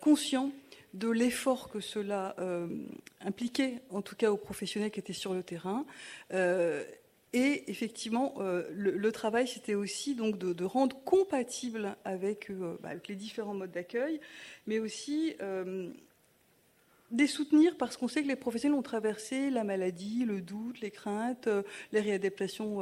[0.00, 0.50] conscients
[0.94, 2.66] de l'effort que cela euh,
[3.20, 5.84] impliquait, en tout cas aux professionnels qui étaient sur le terrain.
[6.32, 6.84] Euh,
[7.34, 13.16] et effectivement, euh, le, travail, c'était aussi donc de, rendre compatible avec, bah, avec, les
[13.16, 14.18] différents modes d'accueil,
[14.66, 15.34] mais aussi
[17.10, 20.90] des soutenir parce qu'on sait que les professionnels ont traversé la maladie, le doute, les
[20.90, 21.48] craintes,
[21.92, 22.80] les réadaptations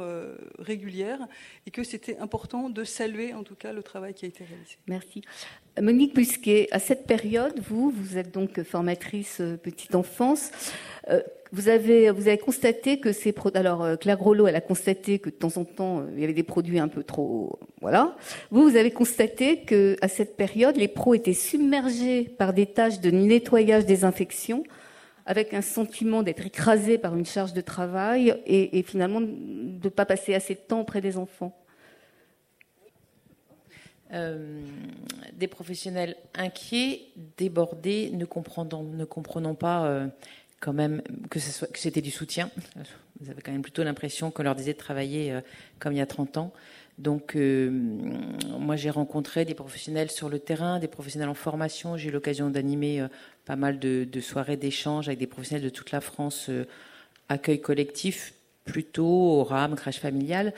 [0.59, 1.27] régulières
[1.65, 4.77] et que c'était important de saluer en tout cas le travail qui a été réalisé.
[4.87, 5.21] Merci.
[5.81, 10.51] Monique Busquet, à cette période, vous, vous êtes donc formatrice euh, petite enfance.
[11.53, 13.57] Vous avez, vous avez constaté que ces produits.
[13.57, 16.43] Alors, Claire Rollo, elle a constaté que de temps en temps, il y avait des
[16.43, 17.57] produits un peu trop.
[17.79, 18.17] Voilà.
[18.51, 22.99] Vous, vous avez constaté que à cette période, les pros étaient submergés par des tâches
[22.99, 24.63] de nettoyage, désinfection,
[25.25, 29.27] avec un sentiment d'être écrasés par une charge de travail et, et finalement de
[29.83, 31.57] ne pas passer assez de temps auprès des enfants.
[34.13, 34.61] Euh,
[35.33, 37.01] des professionnels inquiets,
[37.37, 40.07] débordés, ne comprenant, ne pas euh,
[40.61, 42.49] quand même que, c'était du soutien.
[43.19, 45.41] Vous avez quand même plutôt l'impression qu'on leur disait de travailler euh,
[45.79, 46.53] comme il y a 30 ans.
[46.97, 51.95] Donc, moi, j'ai rencontré des professionnels sur le terrain, des professionnels en formation.
[51.95, 53.05] J'ai eu l'occasion d'animer
[53.45, 56.49] pas mal de, soirées d'échange avec des professionnels de toute la France,
[57.29, 58.33] accueil collectif,
[58.67, 60.53] plutôt au RAM, crèche familiale,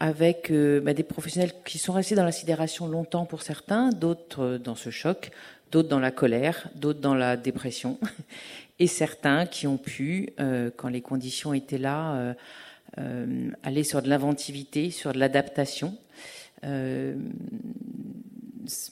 [0.00, 4.74] avec bah, des professionnels qui sont restés dans la sidération longtemps pour certains, d'autres dans
[4.74, 5.30] ce choc,
[5.70, 7.98] d'autres dans la colère, d'autres dans la dépression,
[8.78, 12.34] et certains qui ont pu, euh, quand les conditions étaient là, euh,
[12.98, 15.96] euh, aller sur de l'inventivité, sur de l'adaptation.
[16.62, 17.14] ce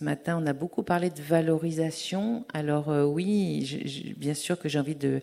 [0.01, 2.45] matin, on a beaucoup parlé de valorisation.
[2.53, 5.21] Alors oui, bien sûr que j'ai envie de,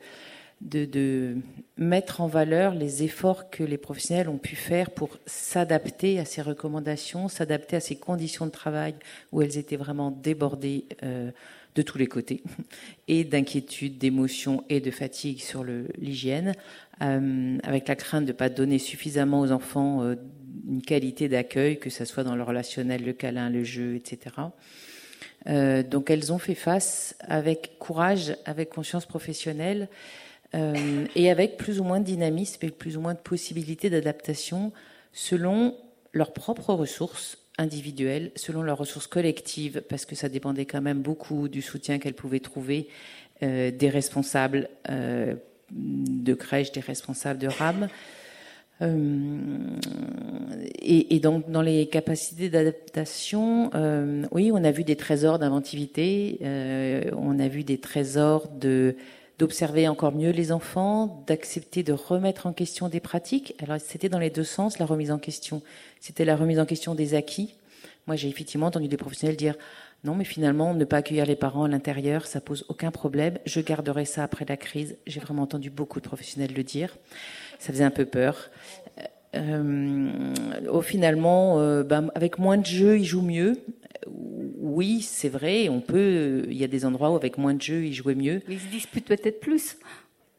[0.62, 1.38] de,
[1.78, 6.42] mettre en valeur les efforts que les professionnels ont pu faire pour s'adapter à ces
[6.42, 8.96] recommandations, s'adapter à ces conditions de travail
[9.34, 11.32] où elles étaient vraiment débordées euh,
[11.76, 12.44] de tous les côtés,
[13.10, 16.54] et d'inquiétude, d'émotion et de fatigue sur l'hygiène,
[17.02, 20.16] euh, avec la crainte de ne pas donner suffisamment aux enfants euh,
[20.70, 24.36] une qualité d'accueil, que ce soit dans le relationnel, le câlin, le jeu, etc.
[25.46, 29.90] donc elles ont fait face avec courage, avec conscience professionnelle,
[30.56, 34.72] euh, et avec plus ou moins de dynamisme et plus ou moins de possibilités d'adaptation
[35.12, 35.76] selon
[36.14, 41.50] leurs propres ressources individuelles, selon leurs ressources collectives, parce que ça dépendait quand même beaucoup
[41.50, 42.88] du soutien qu'elles pouvaient trouver
[43.44, 45.36] euh, des responsables euh,
[45.72, 47.88] de crèche, des responsables de RAM.
[50.82, 53.72] et, donc dans les capacités d'adaptation,
[54.32, 56.40] oui, on a vu des trésors d'inventivité,
[57.14, 58.96] on a vu des trésors de
[59.38, 63.54] d'observer encore mieux les enfants, d'accepter de remettre en question des pratiques.
[63.62, 65.62] Alors c'était dans les deux sens la remise en question.
[66.00, 67.56] C'était la remise en question des acquis.
[68.08, 69.56] Moi j'ai effectivement entendu des professionnels dire
[70.04, 73.38] non mais finalement ne pas accueillir les parents à l'intérieur ça pose aucun problème.
[73.46, 74.96] Je garderai ça après la crise.
[75.06, 76.96] J'ai vraiment entendu beaucoup de professionnels le dire.
[77.60, 78.50] Ça faisait un peu peur.
[80.70, 83.56] Au finalement, euh, ben, avec moins de jeux, ils jouent mieux
[84.58, 86.46] oui, c'est vrai, on peut.
[86.50, 88.42] Il y a des endroits où avec moins de jeux, ils jouaient mieux.
[88.48, 89.78] Mais ils se disputent peut-être plus.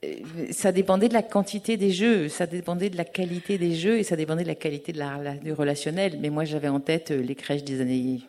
[0.04, 0.14] Euh,
[0.50, 4.02] ça dépendait de la quantité des jeux, ça dépendait de la qualité des jeux et
[4.02, 6.18] ça dépendait de la qualité de la, du relationnel.
[6.20, 8.20] Mais moi, j'avais en tête les crèches des années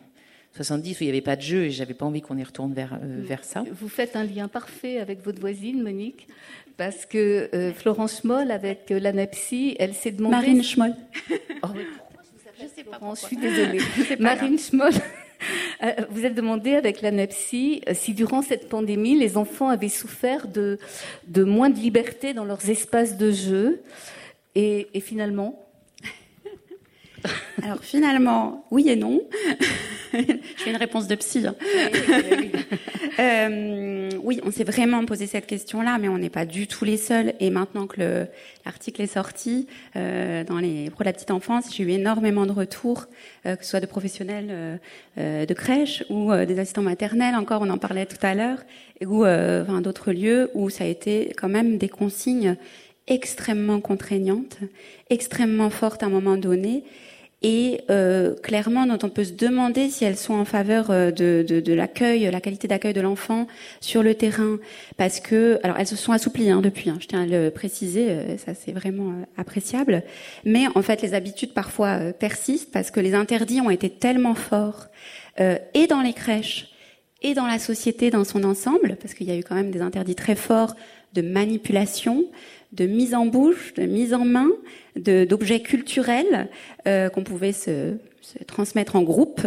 [0.56, 2.72] 70 où il n'y avait pas de jeu et j'avais pas envie qu'on y retourne
[2.72, 3.64] vers, euh, vers ça.
[3.72, 6.28] Vous faites un lien parfait avec votre voisine, Monique,
[6.76, 10.36] parce que Florence Schmoll, avec l'ANAPSI, elle s'est demandé.
[10.36, 10.94] Marine Schmoll.
[11.62, 11.68] Oh,
[12.60, 12.98] je sais pas.
[13.14, 13.80] Je suis désolée.
[14.18, 14.92] Marine Schmoll.
[15.82, 20.48] Euh, vous êtes demandé avec l'ANEPSI euh, si durant cette pandémie, les enfants avaient souffert
[20.48, 20.78] de,
[21.28, 23.82] de moins de liberté dans leurs espaces de jeu.
[24.56, 25.64] Et, et finalement
[27.62, 29.20] Alors finalement, oui et non.
[30.12, 31.46] Je fais une réponse de psy.
[31.46, 31.54] Hein.
[33.20, 36.96] Euh, oui, on s'est vraiment posé cette question-là, mais on n'est pas du tout les
[36.96, 37.34] seuls.
[37.40, 38.26] Et maintenant que
[38.64, 39.66] l'article est sorti,
[39.96, 43.06] euh, dans les pour la petite enfance, j'ai eu énormément de retours,
[43.46, 44.78] euh, que ce soit de professionnels
[45.18, 47.34] euh, de crèche ou des assistants maternels.
[47.34, 48.58] Encore, on en parlait tout à l'heure,
[49.04, 52.56] ou enfin, d'autres lieux où ça a été quand même des consignes
[53.08, 54.58] extrêmement contraignantes,
[55.10, 56.84] extrêmement fortes à un moment donné
[57.42, 61.44] et euh, clairement dont on peut se demander si elles sont en faveur euh, de,
[61.46, 63.46] de, de l'accueil, la qualité d'accueil de l'enfant
[63.80, 64.58] sur le terrain,
[64.96, 68.10] parce que alors elles se sont assouplies hein, depuis, hein, je tiens à le préciser,
[68.10, 70.02] euh, ça c'est vraiment euh, appréciable,
[70.44, 74.86] mais en fait les habitudes parfois persistent parce que les interdits ont été tellement forts
[75.74, 76.72] et dans les crèches
[77.22, 79.80] et dans la société dans son ensemble, parce qu'il y a eu quand même des
[79.80, 80.74] interdits très forts
[81.14, 82.24] de manipulation,
[82.72, 84.48] de mise en bouche, de mise en main,
[84.96, 86.48] d'objets culturels
[86.86, 87.94] euh, qu'on pouvait se,
[88.46, 89.40] transmettre en groupe.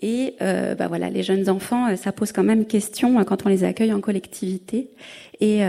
[0.00, 3.48] Et euh, bah voilà, les jeunes enfants, euh, ça pose quand même question quand on
[3.48, 4.90] les accueille en collectivité.
[5.40, 5.60] Et,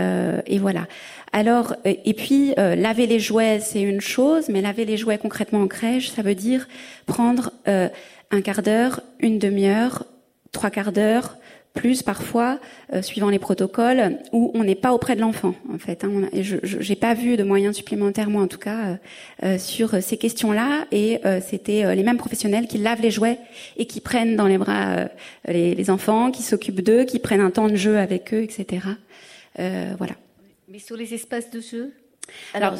[0.46, 0.86] et voilà.
[1.30, 5.68] Alors, et puis laver les jouets, c'est une chose, mais laver les jouets concrètement en
[5.68, 6.66] crèche, ça veut dire
[7.04, 10.06] prendre un quart d'heure, une demi-heure,
[10.52, 11.36] trois quarts d'heure
[11.78, 12.58] plus parfois,
[12.92, 15.54] euh, suivant les protocoles, où on n'est pas auprès de l'enfant.
[15.72, 18.78] En fait, hein, on je n'ai pas vu de moyens supplémentaires, moi en tout cas,
[18.78, 18.96] euh,
[19.44, 20.86] euh, sur ces questions-là.
[20.90, 23.38] Et c'était les mêmes professionnels qui lavent les jouets
[23.76, 25.08] et qui prennent dans les bras
[25.46, 28.80] les, les, enfants, qui s'occupent d'eux, qui prennent un temps de jeu avec eux, etc.
[29.56, 30.14] voilà.
[30.68, 31.92] Mais sur les espaces de jeu?
[32.54, 32.74] Alors,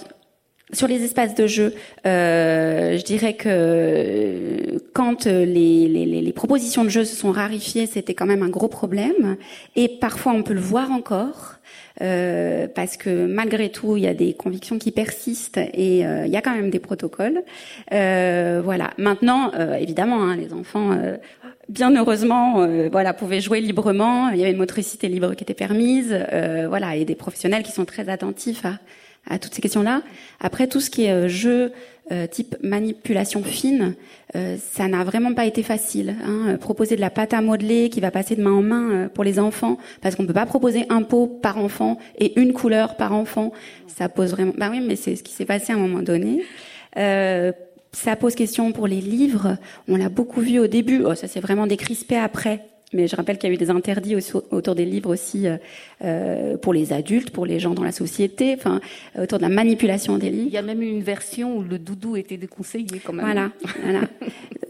[0.72, 1.74] sur les espaces de jeu,
[2.06, 8.14] euh, je dirais que quand les, les, les, propositions de jeu se sont rarifiées, c'était
[8.14, 9.36] quand même un gros problème.
[9.76, 11.58] Et parfois, on peut le voir encore.
[12.00, 16.32] Euh, parce que malgré tout, il y a des convictions qui persistent et euh, il
[16.32, 17.42] y a quand même des protocoles.
[17.92, 18.90] Euh, voilà.
[18.98, 21.16] Maintenant, euh, évidemment, hein, les enfants, euh,
[21.68, 24.28] bien heureusement, voilà, pouvaient jouer librement.
[24.30, 26.16] Il y avait une motricité libre qui était permise.
[26.68, 28.78] voilà, et des professionnels qui sont très attentifs à,
[29.28, 30.02] à toutes ces questions-là.
[30.40, 31.72] Après, tout ce qui est euh, jeu
[32.10, 33.94] euh, type manipulation fine,
[34.34, 36.16] euh, ça n'a vraiment pas été facile.
[36.24, 36.56] Hein.
[36.58, 39.38] Proposer de la pâte à modeler qui va passer de main en main pour les
[39.38, 43.12] enfants, parce qu'on ne peut pas proposer un pot par enfant et une couleur par
[43.12, 43.52] enfant,
[43.86, 44.54] ça pose vraiment.
[44.56, 46.44] Ben oui, mais c'est ce qui s'est passé à un moment donné.
[46.94, 49.56] ça pose question pour les livres.
[49.88, 51.02] On l'a beaucoup vu au début.
[51.04, 52.64] Oh, ça s'est vraiment décrispé après.
[52.92, 54.16] Mais je rappelle qu'il y a eu des interdits
[54.50, 55.58] autour des livres aussi euh,
[56.02, 58.80] euh, pour les adultes, pour les gens dans la société, enfin
[59.20, 60.48] autour de la manipulation des livres.
[60.48, 63.26] Il y a même eu une version où le doudou était déconseillé quand même.
[63.26, 63.50] Voilà,
[63.82, 64.00] voilà.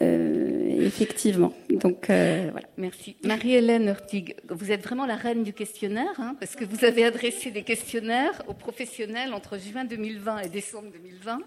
[0.02, 1.52] Euh, effectivement.
[1.70, 2.66] Donc euh, voilà.
[2.76, 3.16] Merci.
[3.24, 7.50] Marie-Hélène Hurtig, vous êtes vraiment la reine du questionnaire, hein, parce que vous avez adressé
[7.50, 11.40] des questionnaires aux professionnels entre juin 2020 et décembre 2020,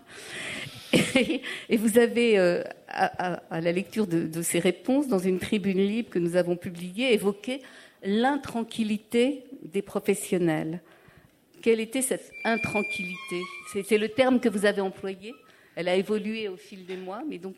[1.19, 2.61] et, et vous avez
[2.93, 7.61] à, la lecture de, ces réponses dans une tribune libre que nous avons publiée, évoqué
[8.03, 10.81] l'intranquillité des professionnels.
[11.61, 13.41] Quelle était cette intranquillité?
[13.85, 15.33] C'est le terme que vous avez employé.
[15.75, 17.55] Elle a évolué au fil des mois, mais donc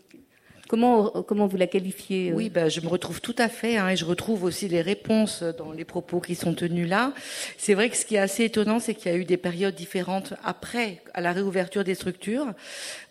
[0.70, 3.90] Comment, comment vous la qualifiez euh Oui, ben, je me retrouve tout à fait, hein,
[3.90, 7.14] et je retrouve aussi les réponses dans les propos qui sont tenus là.
[7.58, 9.76] C'est vrai que ce qui est assez étonnant, c'est qu'il y a eu des périodes
[9.76, 12.48] différentes après, à la réouverture des structures.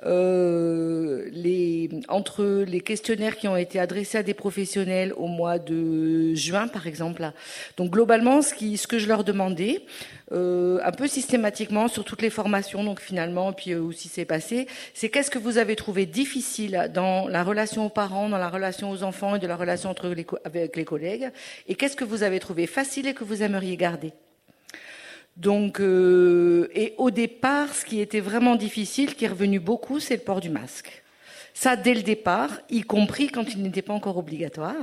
[0.05, 6.35] Euh, les, entre les questionnaires qui ont été adressés à des professionnels au mois de
[6.35, 7.31] juin, par exemple.
[7.77, 9.83] Donc globalement, ce, qui, ce que je leur demandais,
[10.33, 14.67] euh, un peu systématiquement sur toutes les formations, donc finalement, puis euh, aussi c'est passé,
[14.95, 18.91] c'est qu'est-ce que vous avez trouvé difficile dans la relation aux parents, dans la relation
[18.91, 20.15] aux enfants et de la relation entre
[20.45, 21.31] avec les collègues,
[21.69, 24.13] et qu'est-ce que vous avez trouvé facile et que vous aimeriez garder?
[25.37, 30.17] Donc, euh, et au départ, ce qui était vraiment difficile, qui est revenu beaucoup, c'est
[30.17, 31.03] le port du masque.
[31.55, 34.75] Ça, dès le départ, y compris quand il n'était pas encore obligatoire.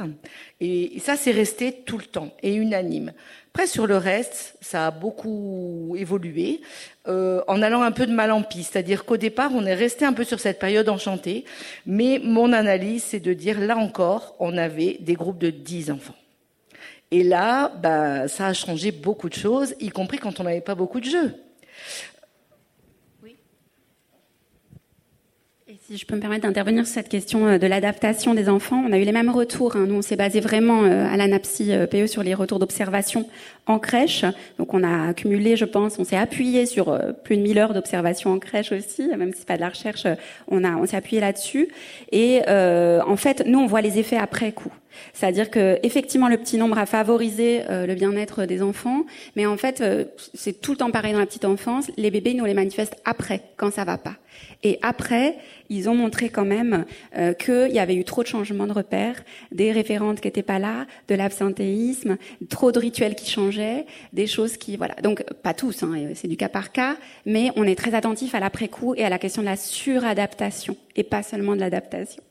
[0.62, 3.12] Et ça, c'est resté tout le temps et unanime.
[3.54, 6.62] Après, sur le reste, ça a beaucoup évolué,
[7.08, 8.64] euh, en allant un peu de mal en pis.
[8.64, 11.46] C'est-à-dire qu'au départ, on est resté un peu sur cette période enchantée.
[11.86, 16.16] Mais mon analyse, c'est de dire, là encore, on avait des groupes de 10 enfants.
[17.12, 20.76] Et là, bah, ça a changé beaucoup de choses, y compris quand on n'avait pas
[20.76, 21.34] beaucoup de jeux.
[25.90, 28.92] Si je peux me permettre d'intervenir sur cette question euh, de l'adaptation des enfants, on
[28.92, 29.76] a eu les mêmes retours.
[29.76, 29.86] Hein.
[29.88, 33.28] Nous, on s'est basé vraiment euh, à l'ANAPSI euh, PE sur les retours d'observation
[33.66, 34.24] en crèche.
[34.60, 38.32] Donc, on a accumulé, je pense, on s'est appuyé sur plus de 1000 heures d'observation
[38.32, 40.06] en crèche aussi, même si c'est pas de la recherche,
[40.48, 41.70] on a, on s'est appuyé là-dessus.
[42.12, 44.72] Et en fait, nous, on voit les effets après coup.
[45.14, 49.84] C'est-à-dire que effectivement le petit nombre a favorisé le bien-être des enfants, mais en fait
[50.34, 51.92] c'est tout le temps pareil dans la petite enfance.
[51.98, 54.16] Les bébés nous les manifestent après, quand ça va pas.
[54.64, 55.38] Et après,
[55.70, 56.86] ils ont montré quand même
[57.18, 60.60] euh, qu'il y avait eu trop de changements de repères, des référentes qui n'étaient pas
[60.60, 62.18] là, de l'absentéisme,
[62.50, 64.96] trop de rituels qui changeaient, des choses qui voilà.
[65.04, 68.40] Donc pas tous, hein, c'est du cas par cas, mais on est très attentif à
[68.40, 72.22] l'après-coup et à la question de la suradaptation et pas seulement de l'adaptation.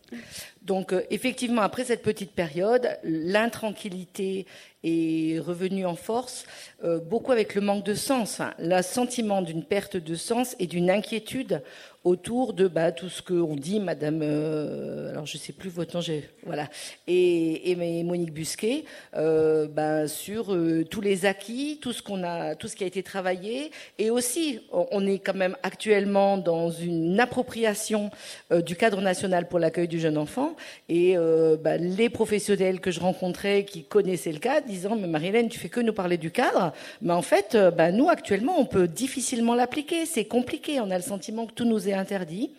[0.68, 4.46] Donc euh, effectivement, après cette petite période, l'intranquillité
[4.84, 6.44] est revenue en force,
[6.84, 10.66] euh, beaucoup avec le manque de sens, hein, le sentiment d'une perte de sens et
[10.66, 11.62] d'une inquiétude
[12.08, 16.02] autour de bah, tout ce qu'on dit, Madame, euh, alors je sais plus votre nom,
[16.46, 16.68] voilà,
[17.06, 22.54] et, et, Monique Busquet, euh, bah, sur euh, tous les acquis, tout ce qu'on a,
[22.54, 27.20] tout ce qui a été travaillé, et aussi, on est quand même actuellement dans une
[27.20, 28.10] appropriation
[28.50, 30.56] du cadre national pour l'accueil du jeune enfant,
[30.88, 31.16] et
[31.62, 35.68] bah, les professionnels que je rencontrais qui connaissaient le cadre, disant mais Marie-Hélène, tu fais
[35.68, 37.56] que nous parler du cadre, mais en fait,
[37.92, 41.88] nous actuellement, on peut difficilement l'appliquer, c'est compliqué, on a le sentiment que tout nous
[41.98, 42.52] interdit.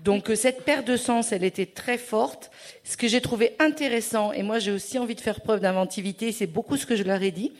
[0.00, 2.50] Donc euh, cette perte de sens, elle était très forte.
[2.84, 6.46] Ce que j'ai trouvé intéressant, et moi j'ai aussi envie de faire preuve d'inventivité, c'est
[6.46, 7.52] beaucoup ce que je leur ai dit,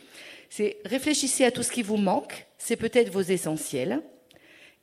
[0.50, 4.00] c'est réfléchissez à tout ce qui vous manque, c'est peut-être vos essentiels,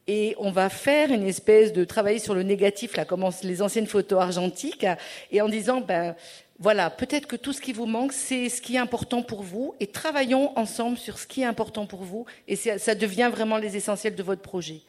[0.08, 3.86] et on va faire une espèce de travail sur le négatif, là, comme les anciennes
[3.86, 4.88] photos argentiques,
[5.32, 6.16] et en disant, ben,
[6.62, 9.76] voilà, peut-être que tout ce qui vous manque, c'est ce qui est important pour vous,
[9.80, 13.78] et travaillons ensemble sur ce qui est important pour vous, et ça devient vraiment les
[13.78, 14.82] essentiels de votre projet.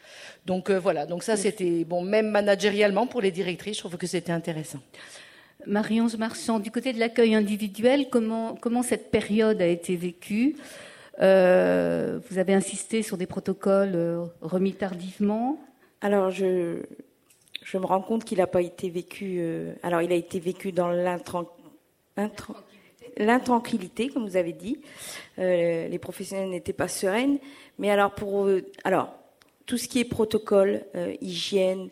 [0.47, 4.09] Donc euh, voilà, donc ça c'était bon, même managérialement pour les directrices, je trouve que
[4.09, 4.81] c'était intéressant.
[5.65, 10.57] Marie-Ange Marchand, du côté de l'accueil individuel, comment, comment cette période a été vécue?
[11.21, 15.61] Euh, Vous avez insisté sur des protocoles euh, remis tardivement.
[16.01, 16.83] Alors je,
[17.63, 19.41] je me rends compte qu'il n'a pas été vécu.
[19.83, 20.89] alors il a été vécu dans
[23.17, 24.81] l'intranquillité comme vous avez dit.
[25.39, 27.39] Euh, les professionnels n'étaient pas sereines.
[27.79, 29.15] Mais alors, pour, euh, alors,
[29.67, 31.89] tout ce qui est protocole, euh, hygiène,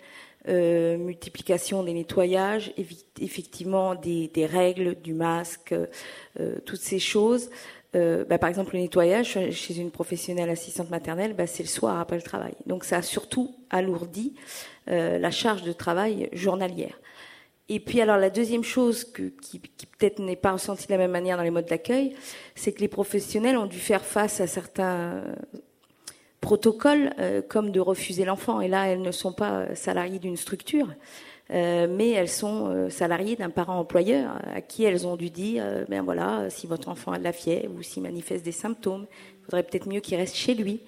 [0.47, 2.73] multiplication des nettoyages,
[3.21, 5.75] effectivement des, règles, du masque,
[6.65, 7.51] toutes ces choses.
[7.93, 12.17] Bah, par exemple, le nettoyage chez une professionnelle assistante maternelle, bah, c'est le soir après
[12.17, 12.55] le travail.
[12.65, 14.37] Donc ça a surtout alourdi
[14.87, 16.99] la charge de travail journalière.
[17.69, 21.37] Et puis alors la deuxième chose qui, peut-être n'est pas ressentie de la même manière
[21.37, 22.15] dans les modes d'accueil,
[22.55, 25.23] c'est que les professionnels ont dû faire face à certains
[26.41, 28.61] protocoles euh, comme de refuser l'enfant.
[28.61, 30.89] Et là, elles ne sont pas salariées d'une structure,
[31.51, 35.65] euh, mais elles sont euh, salariées d'un parent employeur à qui elles ont dû dire,
[35.89, 39.07] ben voilà, si votre enfant a de la fièvre ou s'il manifeste des symptômes,
[39.41, 40.81] il faudrait peut-être mieux qu'il reste chez lui.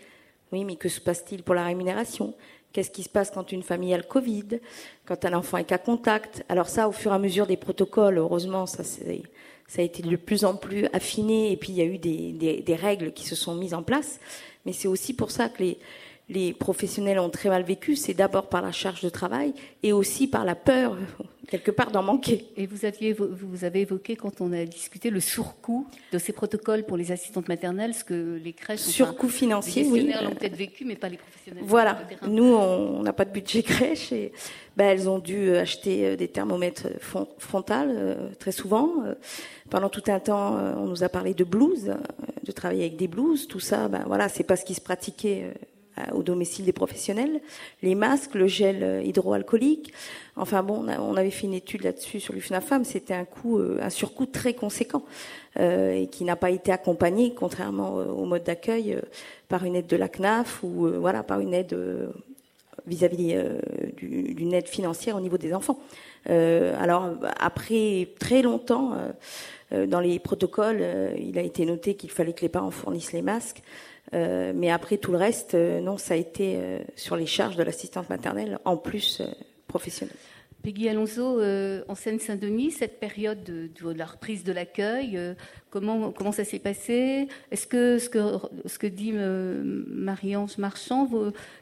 [0.53, 2.35] Oui, mais que se passe-t-il pour la rémunération?
[2.73, 4.61] Qu'est-ce qui se passe quand une famille a le Covid,
[5.05, 6.45] quand un enfant est qu'à contact?
[6.49, 8.83] Alors ça, au fur et à mesure des protocoles, heureusement, ça,
[9.79, 13.13] a été de plus en plus affiné, et puis il y a eu des règles
[13.13, 14.21] qui se sont mises en place.
[14.67, 15.79] Mais c'est aussi pour ça que les,
[16.31, 19.53] les professionnels ont très mal vécu, c'est d'abord par la charge de travail
[19.83, 20.97] et aussi par la peur,
[21.49, 22.47] quelque part, d'en manquer.
[22.57, 26.85] Et vous, aviez, vous avez évoqué, quand on a discuté, le surcoût de ces protocoles
[26.85, 28.81] pour les assistantes maternelles, ce que les crèches...
[28.81, 30.03] Surcoût financier, oui.
[30.03, 31.65] Les l'ont peut-être vécu, mais pas les professionnels.
[31.67, 32.01] Voilà.
[32.27, 34.33] Nous, on n'a pas de budget crèche et
[34.77, 36.87] ben, elles ont dû acheter euh, des thermomètres
[37.39, 39.03] frontales euh, très souvent.
[39.05, 39.15] Euh,
[39.69, 41.93] pendant tout un temps, on nous a parlé de blues,
[42.45, 43.47] de travailler avec des blues.
[43.47, 45.53] Tout ça, ben voilà, c'est pas ce qui se pratiquait euh,
[46.13, 47.41] au domicile des professionnels,
[47.83, 49.93] les masques, le gel euh, hydroalcoolique.
[50.37, 53.91] Enfin bon, on avait fait une étude là-dessus sur l'UFNAFAM, c'était un coût, euh, un
[53.91, 55.03] surcoût très conséquent
[55.59, 58.97] et qui n'a pas été accompagné, contrairement au mode d'accueil,
[59.49, 61.77] par une aide de la CNAF ou voilà par une aide
[62.87, 63.35] vis-à-vis
[64.01, 65.81] d'une aide financière au niveau des enfants.
[66.27, 68.93] alors après très longtemps,
[69.73, 70.85] dans les protocoles,
[71.19, 73.61] il a été noté qu'il fallait que les parents fournissent les masques.
[74.15, 77.57] Euh, mais après tout le reste, euh, non, ça a été euh, sur les charges
[77.57, 79.23] de l'assistante maternelle, en plus
[79.69, 80.17] professionnelle.
[80.63, 81.41] Peggy Alonso,
[81.89, 85.19] en Seine-Saint-Denis, cette période de, la reprise de l'accueil,
[85.71, 87.29] comment, comment ça s'est passé?
[87.51, 88.11] Est-ce que ce
[88.79, 91.09] que, dit Marie-Ange Marchand,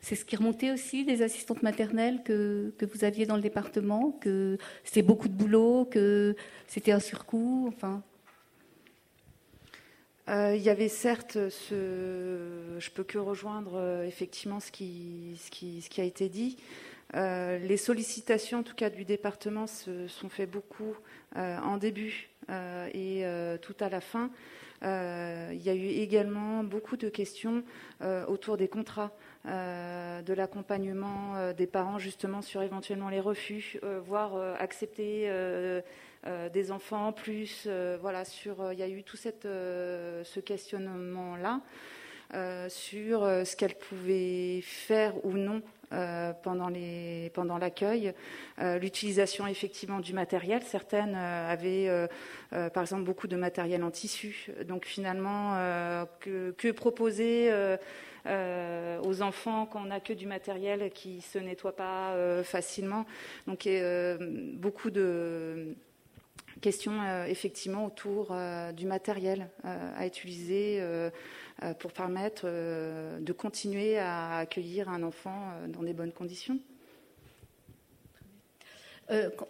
[0.01, 4.18] c'est ce qui remontait aussi des assistantes maternelles que, que vous aviez dans le département?
[4.20, 6.34] Que c'était beaucoup de boulot, que
[6.66, 7.72] c'était un surcoût
[10.29, 12.76] euh, il y avait certes ce.
[12.79, 15.39] Je peux que rejoindre euh, effectivement ce qui,
[15.99, 16.57] a été dit.
[17.14, 20.95] Euh, les sollicitations, en tout cas du département, se sont fait beaucoup
[21.37, 23.22] en début et
[23.62, 24.31] tout à la fin.
[24.83, 27.62] il y a eu également beaucoup de questions
[28.26, 29.12] autour des contrats,
[29.45, 35.31] de l'accompagnement des parents justement sur éventuellement les refus, voire accepter
[36.53, 37.64] des enfants en plus.
[37.66, 41.61] Euh, voilà, sur, euh, il y a eu tout ce questionnement-là
[42.68, 45.62] sur ce qu'elle pouvait faire ou non
[46.43, 48.12] pendant, les, pendant l'accueil,
[48.59, 50.62] l'utilisation effectivement du matériel.
[50.62, 51.89] Certaines avaient,
[52.51, 54.51] par exemple, beaucoup de matériel en tissu.
[54.66, 55.55] Donc finalement,
[56.20, 57.51] que, que, proposer
[58.26, 63.07] aux enfants quand on n'a que du matériel qui se nettoie pas facilement?
[63.47, 63.66] Donc
[64.59, 65.74] beaucoup de
[66.61, 70.83] Question euh, effectivement autour euh, du matériel euh, à utiliser
[71.81, 76.61] pour permettre de continuer à accueillir un enfant dans des bonnes conditions.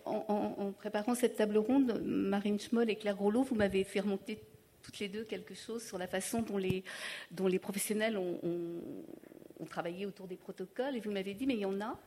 [0.07, 4.41] en, préparant cette table ronde, Marine Schmoll et Claire Grolot, vous m'avez fait remonter
[4.83, 6.83] toutes les deux quelque chose sur la façon dont les,
[7.31, 8.41] dont les professionnels ont,
[9.69, 10.97] travaillé autour des protocoles.
[10.97, 11.99] Et vous m'avez dit, mais il y en a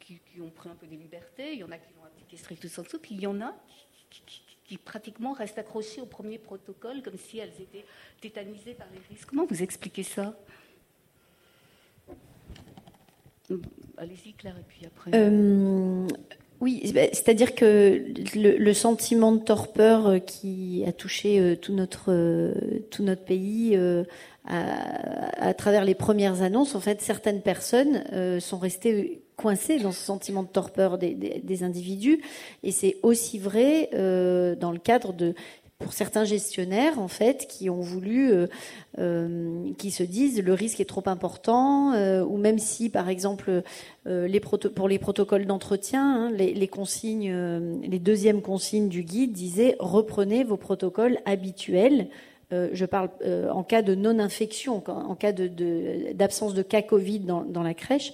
[0.00, 2.66] qui, ont pris un peu des libertés, il y en a qui l'ont appliqué stricto
[2.66, 3.87] sensu, puis il y en a qui,
[4.84, 7.86] pratiquement restent accrochées au premier protocole comme si elles étaient
[8.20, 9.28] tétanisées par les risques.
[9.28, 10.38] Comment vous expliquez ça?
[13.96, 15.10] Allez-y, Claire, et puis après.
[15.14, 16.06] Euh,
[16.60, 18.04] Oui, bah, c'est-à-dire que
[18.34, 22.52] le, sentiment de torpeur euh, qui a touché euh, tout notre euh,
[22.90, 23.78] tout notre pays
[24.44, 28.02] à, travers les premières annonces, en fait, certaines personnes
[28.40, 32.22] sont restées coincées dans ce sentiment de torpeur des individus,
[32.62, 35.34] et c'est aussi vrai dans le cadre de
[35.78, 38.46] pour certains gestionnaires en fait qui ont voulu, euh,
[38.98, 43.62] euh, qui se disent le risque est trop important, euh, ou même si par exemple
[44.04, 47.32] les pour les protocoles d'entretien, hein, les, consignes,
[47.82, 52.08] les deuxièmes consignes du guide disaient reprenez vos protocoles habituels
[52.50, 57.62] euh, je parle euh, en cas de non-infection, en cas d'absence de, cas Covid dans,
[57.62, 58.12] la crèche,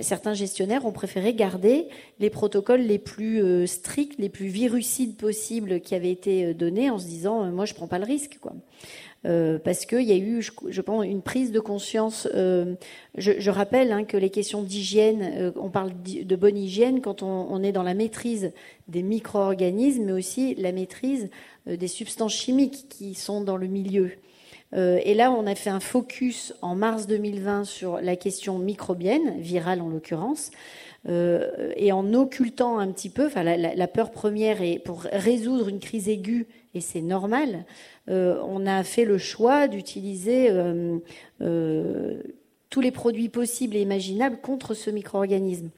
[0.00, 1.86] certains gestionnaires ont préféré garder
[2.18, 6.98] les protocoles les plus euh, stricts, les plus virucides possibles qui avaient été donnés en
[6.98, 8.54] se disant moi je prends pas le risque quoi.
[9.22, 12.28] Parce qu'il y a eu, je, pense, une prise de conscience.
[12.32, 17.72] je, rappelle hein, que les questions d'hygiène, on parle de bonne hygiène quand on, est
[17.72, 18.52] dans la maîtrise
[18.88, 21.28] des micro-organismes, mais aussi la maîtrise
[21.68, 24.12] euh, des substances chimiques qui sont dans le milieu.
[24.74, 29.40] Euh, et là, on a fait un focus en mars 2020 sur la question microbienne,
[29.40, 30.50] virale en l'occurrence,
[31.08, 35.78] euh, et en occultant un petit peu, enfin la, peur première est pour résoudre une
[35.78, 36.46] crise aiguë,
[36.76, 37.64] et c'est normal,
[38.08, 40.50] on a fait le choix d'utiliser
[41.38, 45.70] tous les produits possibles et imaginables contre ce micro-organisme.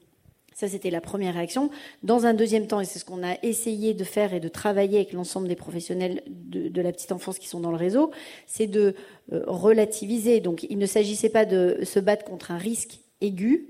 [0.59, 1.69] Ça, c'était la première réaction.
[2.03, 4.97] Dans un deuxième temps, et c'est ce qu'on a essayé de faire et de travailler
[4.97, 8.11] avec l'ensemble des professionnels de, la petite enfance qui sont dans le réseau,
[8.45, 8.93] c'est de
[9.31, 10.41] euh, relativiser.
[10.41, 13.69] Donc, il ne s'agissait pas de se battre contre un risque aigu,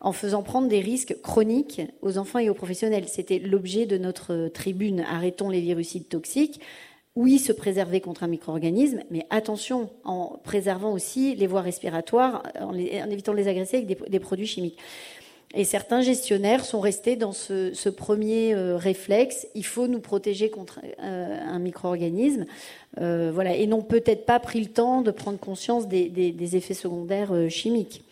[0.00, 3.04] en faisant prendre des risques chroniques aux enfants et aux professionnels.
[3.08, 6.60] C'était l'objet de notre tribune Arrêtons les virucides toxiques.
[7.16, 12.72] Oui, se préserver contre un micro-organisme, mais attention, en préservant aussi les voies respiratoires, en,
[12.74, 14.78] évitant de les agresser avec des produits chimiques.
[15.52, 20.80] Et certains gestionnaires sont restés dans ce, premier euh, réflexe il faut nous protéger contre
[21.02, 22.46] euh, un micro-organisme.
[23.00, 27.32] Euh, voilà, et n'ont peut-être pas pris le temps de prendre conscience des, effets secondaires
[27.48, 28.04] chimiques.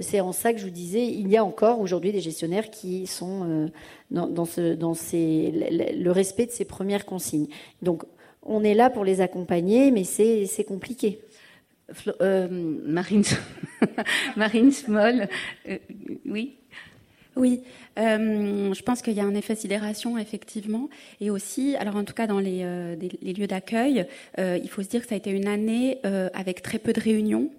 [0.00, 3.06] C'est en ça que je vous disais, il y a encore aujourd'hui des gestionnaires qui
[3.06, 3.70] sont
[4.10, 7.48] dans, ce, dans le respect de ces premières consignes.
[7.80, 8.04] Donc,
[8.42, 11.20] on est là pour les accompagner, mais c'est compliqué.
[12.28, 13.24] Marine,
[14.36, 15.28] Marine Small,
[16.26, 16.58] oui
[17.36, 17.62] oui,
[17.98, 22.12] euh, je pense qu'il y a un effet sidération effectivement, et aussi, alors en tout
[22.12, 24.06] cas dans les, euh, lieux d'accueil,
[24.38, 25.98] euh, il faut se dire que ça a été une année
[26.34, 27.50] avec très peu de réunions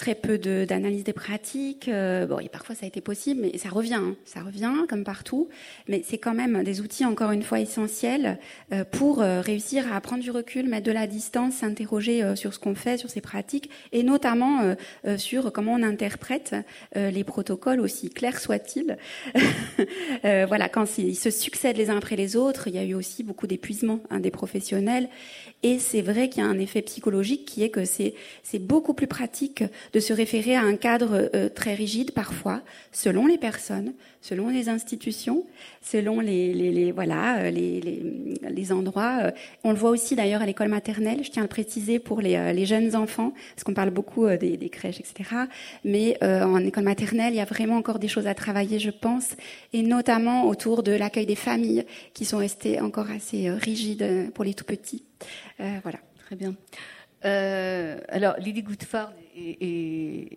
[0.00, 1.86] très peu d'analyse des pratiques.
[1.88, 4.16] Euh, bon, et parfois ça a été possible, mais ça revient, hein.
[4.24, 5.50] ça revient comme partout.
[5.88, 8.38] Mais c'est quand même des outils encore une fois essentiels
[8.72, 12.58] euh, pour euh, réussir à prendre du recul, mettre de la distance, s'interroger sur ce
[12.58, 14.74] qu'on fait, sur ces pratiques, et notamment
[15.18, 16.56] sur comment on interprète
[16.94, 18.96] les protocoles aussi clairs soient-ils.
[20.22, 23.22] voilà, quand ils se succèdent les uns après les autres, il y a eu aussi
[23.22, 25.08] beaucoup d'épuisement hein, des professionnels.
[25.62, 28.14] Et c'est vrai qu'il y a un effet psychologique qui est que c'est
[28.58, 32.62] beaucoup plus pratique de se référer à un cadre euh, très rigide parfois,
[32.92, 35.46] selon les personnes, selon les institutions,
[35.82, 39.18] selon les, les, les voilà euh, les, les, endroits.
[39.22, 39.30] Euh.
[39.64, 41.24] On le voit aussi d'ailleurs à l'école maternelle.
[41.24, 44.56] Je tiens à le préciser pour les, les jeunes enfants, parce qu'on parle beaucoup des,
[44.56, 45.30] des, crèches, etc.
[45.84, 49.36] Mais en école maternelle, il y a vraiment encore des choses à travailler, je pense,
[49.72, 51.84] et notamment autour de l'accueil des familles
[52.14, 55.04] qui sont restées encore assez rigides pour les tout petits.
[55.58, 55.98] voilà.
[56.30, 56.54] Très bien.
[57.24, 60.28] Euh, alors, Lily Goodford et,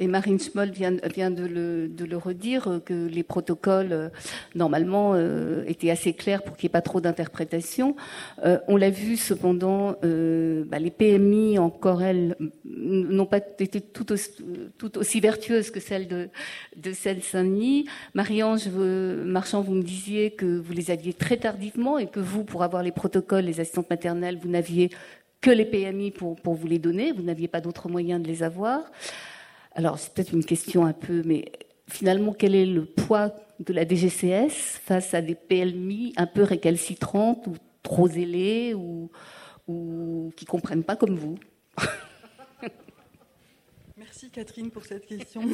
[0.00, 4.08] Marine Schmoll vient, vient de, le, redire, que les protocoles, euh,
[4.54, 7.94] normalement, euh, étaient assez clairs pour qu'il n'y ait pas trop d'interprétation.
[8.42, 12.34] on l'a vu, cependant, bah, les PMI, encore elles,
[12.64, 14.10] n'ont pas été tout
[14.96, 16.30] aussi, vertueuses que celles de,
[16.78, 17.86] de Seine-Saint-Denis.
[18.14, 22.62] Marie-Ange Marchand, vous me disiez que vous les aviez très tardivement et que vous, pour
[22.62, 24.90] avoir les protocoles, les assistantes maternelles, vous n'aviez
[25.40, 27.12] que les PMI pour, vous les donner.
[27.12, 28.82] Vous n'aviez pas d'autre moyen de les avoir.
[29.72, 31.52] Alors, c'est peut-être une question un peu, mais
[31.88, 37.46] finalement, quel est le poids de la DGCS face à des PMI un peu récalcitrantes
[37.46, 39.10] ou trop zélées ou,
[40.36, 41.38] qui comprennent pas comme vous?
[43.96, 45.42] Merci Catherine pour cette question.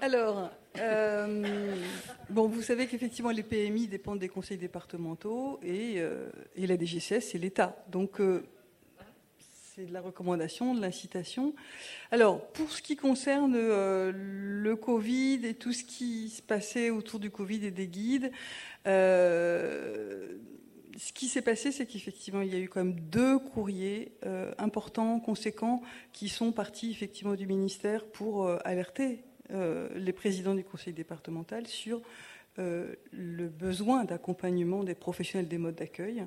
[0.00, 1.74] Alors, euh,
[2.32, 7.38] bon, vous savez qu'effectivement, les PMI dépendent des conseils départementaux et, euh, la DGCS, c'est
[7.38, 7.84] l'État.
[7.90, 8.42] Donc, euh,
[9.74, 11.54] c'est de la recommandation, de l'incitation.
[12.10, 17.30] Alors, pour ce qui concerne le Covid et tout ce qui se passait autour du
[17.30, 18.32] Covid et des guides,
[18.84, 20.28] ce
[21.14, 24.12] qui s'est passé, c'est qu'effectivement, il y a eu quand même deux courriers
[24.58, 25.80] importants, conséquents,
[26.12, 32.00] qui sont partis effectivement du ministère pour alerter les présidents du conseil départemental sur
[32.56, 36.26] le besoin d'accompagnement des professionnels des modes d'accueil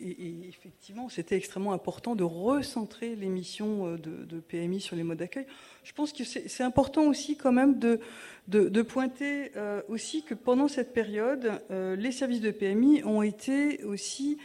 [0.00, 5.18] et, effectivement, c'était extrêmement important de recentrer les missions euh, de, PMI sur les modes
[5.18, 5.46] d'accueil.
[5.84, 10.92] Je pense que c'est important aussi quand même de, pointer euh, aussi que pendant cette
[10.92, 14.38] période, euh, les services de PMI ont été aussi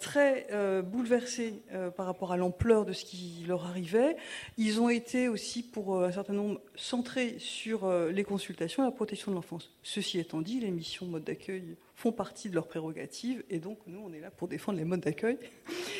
[0.00, 0.46] très
[0.82, 1.62] bouleversés
[1.96, 4.16] par rapport à l'ampleur de ce qui leur arrivait.
[4.56, 9.32] Ils ont été aussi, pour un certain nombre, centrés sur les consultations et la protection
[9.32, 9.70] de l'enfance.
[9.82, 14.00] Ceci étant dit, les missions mode d'accueil font partie de leurs prérogatives et donc nous
[14.04, 15.38] on est là pour défendre les modes d'accueil.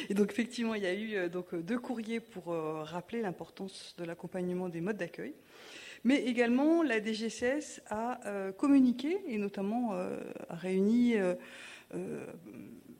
[0.08, 3.22] Et donc effectivement il y a eu euh, donc euh, deux courriers pour euh, rappeler
[3.22, 5.34] l'importance de l'accompagnement des modes d'accueil.
[6.02, 8.20] Mais également la DGCS a
[8.58, 11.14] communiqué et notamment a réuni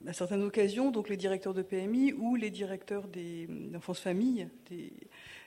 [0.06, 4.48] à certaines occasions donc les directeurs de PMI ou les directeurs des d'enfance famille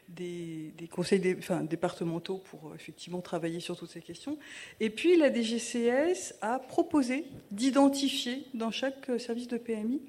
[0.10, 4.38] des conseils départementaux pour euh, effectivement travailler sur toutes ces questions.
[4.80, 10.02] Et puis la DGCS a proposé d'identifier dans chaque euh, service de PMI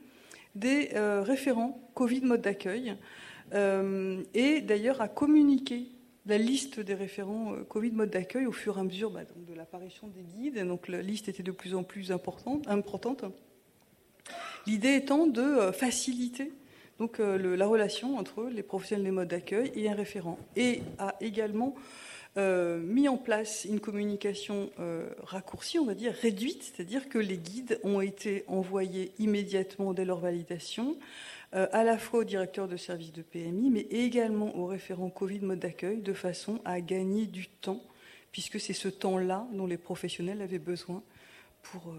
[0.55, 2.97] des euh, référents Covid mode d'accueil
[4.35, 5.87] et d'ailleurs a communiqué
[6.27, 10.07] la liste des référents Covid mode d'accueil au fur et à mesure bah, de l'apparition
[10.09, 10.63] des guides.
[10.67, 12.69] Donc la liste était de plus en plus importante.
[12.69, 13.25] importante.
[14.69, 16.53] L'idée étant de faciliter
[16.99, 20.39] donc euh, la relation entre les professionnels des modes d'accueil et un référent.
[20.57, 21.75] Et a également
[22.37, 27.39] euh, mis en place une communication euh, raccourcie, on va dire réduite, c'est-à-dire que les
[27.39, 30.97] guides ont été envoyés immédiatement dès leur validation,
[31.53, 35.61] à la fois au directeur de service de PMI, mais également au référent Covid mode
[35.61, 37.83] d'accueil, de façon à gagner du temps,
[38.33, 41.03] puisque c'est ce temps-là dont les professionnels avaient besoin
[41.63, 41.95] pour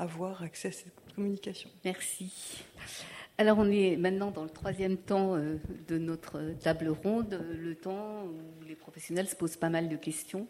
[0.00, 1.70] avoir accès à cette communication.
[1.84, 2.32] Merci.
[3.38, 5.56] Alors on est maintenant dans le troisième temps euh,
[5.88, 10.46] de notre table ronde, le temps où les professionnels se posent pas mal de questions,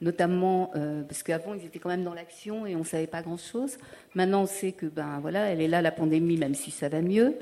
[0.00, 3.22] notamment euh, parce qu'avant ils étaient quand même dans l'action et on ne savait pas
[3.22, 3.78] grand-chose.
[4.14, 7.00] Maintenant on sait que ben voilà, elle est là la pandémie, même si ça va
[7.00, 7.36] mieux.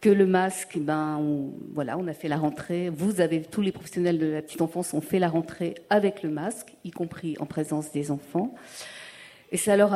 [0.00, 2.88] Que le masque, ben voilà, on a fait la rentrée.
[2.88, 6.30] Vous avez tous les professionnels de la petite enfance ont fait la rentrée avec le
[6.30, 8.54] masque, y compris en présence des enfants.
[9.52, 9.94] Et ça leur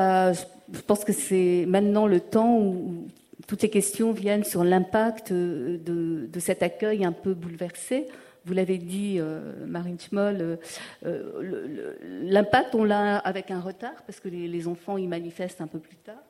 [0.72, 3.06] je pense que c'est maintenant le temps où
[3.46, 8.06] toutes ces questions viennent sur l'impact euh, de, cet accueil un peu bouleversé.
[8.46, 10.58] Vous l'avez dit, euh, Marine Schmoll,
[11.04, 11.92] euh,
[12.22, 15.96] l'impact, on l'a avec un retard, parce que les, enfants y manifestent un peu plus
[15.96, 16.22] tard.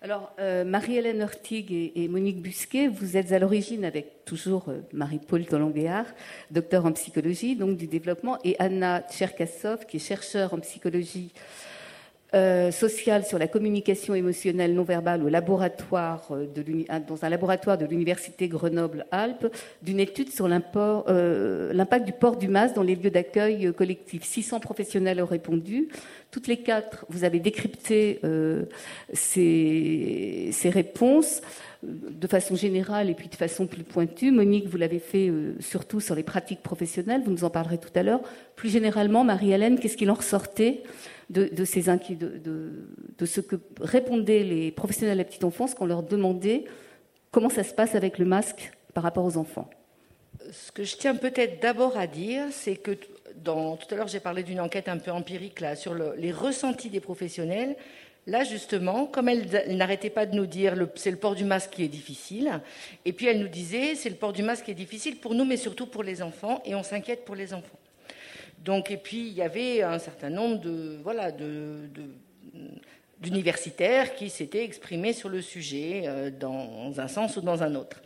[0.00, 0.32] Alors,
[0.64, 6.06] Marie-Hélène Hortig et, Monique Busquet, vous êtes à l'origine, avec toujours Marie-Paul Tolonguéard,
[6.52, 11.32] docteur en psychologie, donc du développement, et Anna Tcherkassov, qui est chercheur en psychologie
[12.34, 16.62] euh, social sur la communication émotionnelle non verbale au laboratoire euh, de
[17.08, 19.50] dans un laboratoire de l'université Grenoble-Alpes
[19.82, 24.24] d'une étude sur euh, l'impact du port du masque dans les lieux d'accueil collectifs.
[24.24, 25.88] 600 professionnels ont répondu.
[26.30, 28.20] Toutes les quatre, vous avez décrypté
[29.14, 31.40] ces, ces, réponses
[31.82, 34.32] de façon générale et puis de façon plus pointue.
[34.32, 38.02] Monique, vous l'avez fait surtout sur les pratiques professionnelles, vous nous en parlerez tout à
[38.02, 38.20] l'heure.
[38.56, 40.82] Plus généralement, Marie-Hélène, qu'est-ce qu'il en ressortait?
[41.30, 46.02] De, ces de, ce que répondaient les professionnels de la petite enfance quand on leur
[46.02, 46.64] demandait
[47.30, 49.68] comment ça se passe avec le masque par rapport aux enfants.
[50.50, 54.42] Ce que je tiens peut-être d'abord à dire, c'est que tout à l'heure j'ai parlé
[54.42, 57.76] d'une enquête un peu empirique là, sur les ressentis des professionnels.
[58.26, 61.84] Là, justement, comme elle, n'arrêtait pas de nous dire c'est le port du masque qui
[61.84, 62.60] est difficile,
[63.06, 65.46] et puis elle nous disait c'est le port du masque qui est difficile pour nous,
[65.46, 67.78] mais surtout pour les enfants, et on s'inquiète pour les enfants.
[68.64, 71.30] Donc, et puis, il y avait un certain nombre de, voilà,
[73.20, 78.02] d'universitaires qui s'étaient exprimés sur le sujet euh, dans un sens ou dans un autre.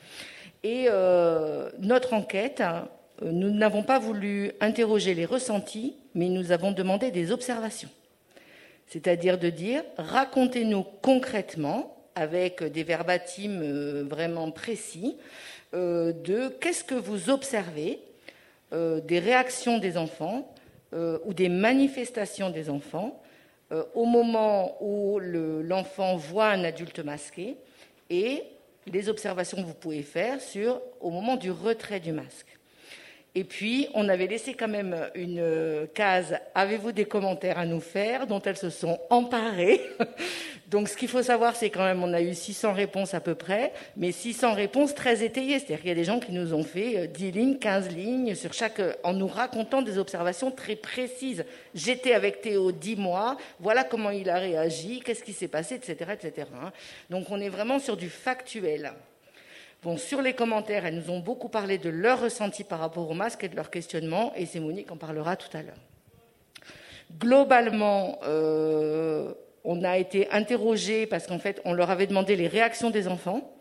[0.63, 2.89] Et euh, notre enquête, hein,
[3.23, 7.91] nous n'avons pas voulu interroger les ressentis, mais nous avons demandé des observations.
[8.87, 15.17] C'est-à-dire de dire, racontez-nous concrètement, avec des verbatims euh, vraiment précis,
[15.73, 17.99] de qu'est-ce que vous observez
[18.73, 20.55] euh, des réactions des enfants
[20.95, 23.23] euh, ou des manifestations des enfants
[23.71, 27.57] euh, au moment où l'enfant voit un adulte masqué
[28.09, 28.43] et
[28.87, 30.39] les observations que vous pouvez faire
[31.01, 32.59] au moment du retrait du masque.
[33.35, 38.27] Et puis, on avait laissé quand même une case Avez-vous des commentaires à nous faire
[38.27, 39.81] dont elles se sont emparées.
[40.73, 43.35] Donc, ce qu'il faut savoir, c'est quand même, on a eu 600 réponses à peu
[43.35, 45.59] près, mais 600 réponses très étayées.
[45.59, 48.35] C'est-à-dire qu'il y a des gens qui nous ont fait 10 euh, lignes, 15 lignes
[48.35, 51.45] sur chaque, euh, en nous racontant des observations très précises.
[51.75, 56.13] J'étais avec Théo 10 mois, voilà comment il a réagi, qu'est-ce qui s'est passé, etc.,
[56.13, 56.49] etc.
[57.11, 58.93] Donc, on est vraiment sur du factuel.
[59.97, 63.43] Sur les commentaires, elles nous ont beaucoup parlé de leur ressenti par rapport au masque
[63.43, 65.77] et de leur questionnement, et c'est Monique en parlera tout à l'heure.
[67.19, 72.91] Globalement, euh, on a été interrogé parce qu'en fait, on leur avait demandé les réactions
[72.91, 73.57] des enfants,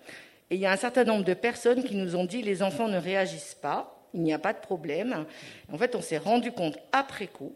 [0.52, 2.88] et il y a un certain nombre de personnes qui nous ont dit les enfants
[2.88, 5.26] ne réagissent pas, il n'y a pas de problème.
[5.72, 7.56] En fait, on s'est rendu compte après coup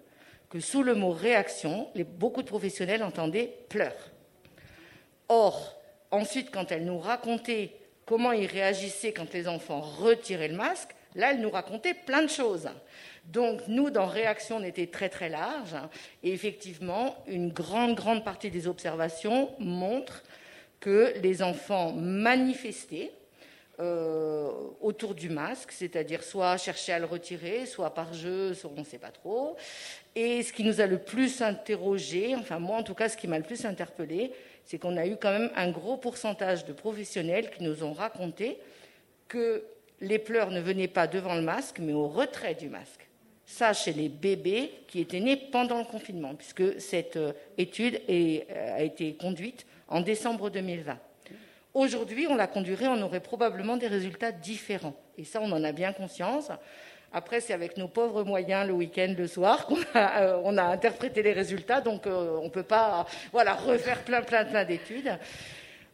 [0.49, 1.87] que sous le mot réaction,
[2.17, 4.11] beaucoup de professionnels entendaient pleurs.
[5.29, 7.71] Or, ensuite, quand elles nous racontaient
[8.05, 12.29] comment ils réagissaient quand les enfants retiraient le masque, là, elles nous racontaient plein de
[12.29, 12.69] choses.
[13.25, 15.75] Donc, nous, dans réaction, on était très très large.
[16.23, 20.23] Et effectivement, une grande, grande partie des observations montrent
[20.79, 23.11] que les enfants manifestaient
[23.79, 24.49] euh,
[24.79, 28.85] autour du masque, c'est-à-dire soit chercher à le retirer, soit par jeu, soit on ne
[28.85, 29.57] sait pas trop.
[30.15, 33.27] Et ce qui nous a le plus interrogé, enfin moi en tout cas, ce qui
[33.27, 34.31] m'a le plus interpellé,
[34.65, 38.57] c'est qu'on a eu quand même un gros pourcentage de professionnels qui nous ont raconté
[39.27, 39.63] que
[40.01, 43.07] les pleurs ne venaient pas devant le masque, mais au retrait du masque.
[43.45, 48.39] Ça, chez les bébés qui étaient nés pendant le confinement, puisque cette euh, étude euh,
[48.75, 50.97] a été conduite en décembre 2020.
[51.75, 54.95] Aujourd'hui, on la conduirait, on aurait probablement des résultats différents.
[55.17, 56.49] Et ça, on en a bien conscience.
[57.17, 61.33] Après, c'est avec nos pauvres moyens le week-end, le soir, qu'on a, euh, interprété les
[61.33, 61.81] résultats.
[61.81, 65.17] Donc, on ne peut pas voilà, refaire plein, plein, plein d'études.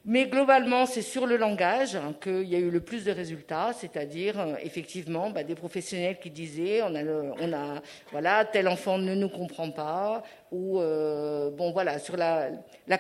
[0.03, 4.39] Mais globalement, c'est sur le langage qu'il y a eu le plus de résultats, c'est-à-dire
[4.39, 9.69] euh, effectivement bah, des professionnels qui disaient on a, voilà, tel enfant ne nous comprend
[9.69, 12.49] pas, ou euh, bon voilà, sur la,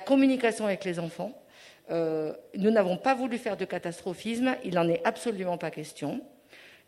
[0.05, 1.33] communication avec les enfants.
[1.89, 6.21] Euh, nous n'avons pas voulu faire de catastrophisme, il n'en est absolument pas question.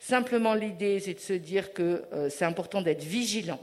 [0.06, 3.60] Simplement, l'idée, c'est de se dire que c'est important d'être vigilant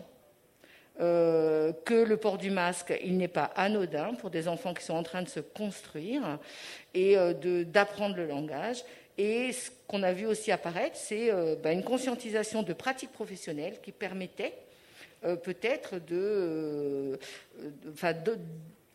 [1.01, 4.95] euh, que le port du masque, il n'est pas anodin pour des enfants qui sont
[4.95, 6.39] en train de se construire
[6.93, 8.85] et euh, d'apprendre le langage.
[9.17, 13.79] Et ce qu'on a vu aussi apparaître, c'est euh, bah, une conscientisation de pratiques professionnelles
[13.83, 14.55] qui permettait
[15.43, 17.19] peut-être de,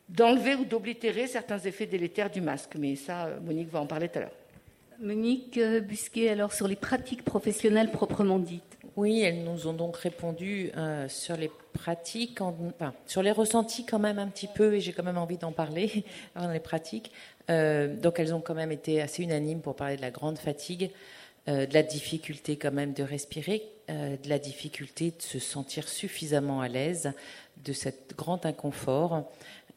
[0.09, 2.71] d'enlever ou d'oblitérer certains effets délétères du masque.
[2.79, 4.44] Mais ça, Monique va en parler tout à l'heure.
[5.01, 8.75] Monique Busquet, alors sur les pratiques professionnelles proprement dites.
[8.95, 12.39] Oui, elles nous ont donc répondu euh, sur les pratiques,
[13.05, 16.05] sur les ressentis quand même un petit peu, et j'ai quand même envie d'en parler
[16.35, 17.11] dans les pratiques.
[17.49, 20.91] Euh, donc elles ont quand même été assez unanimes pour parler de la grande fatigue,
[21.49, 26.59] euh, de la difficulté quand même de respirer, de la difficulté de se sentir suffisamment
[26.59, 27.11] à l'aise,
[27.63, 29.29] de cet grand inconfort.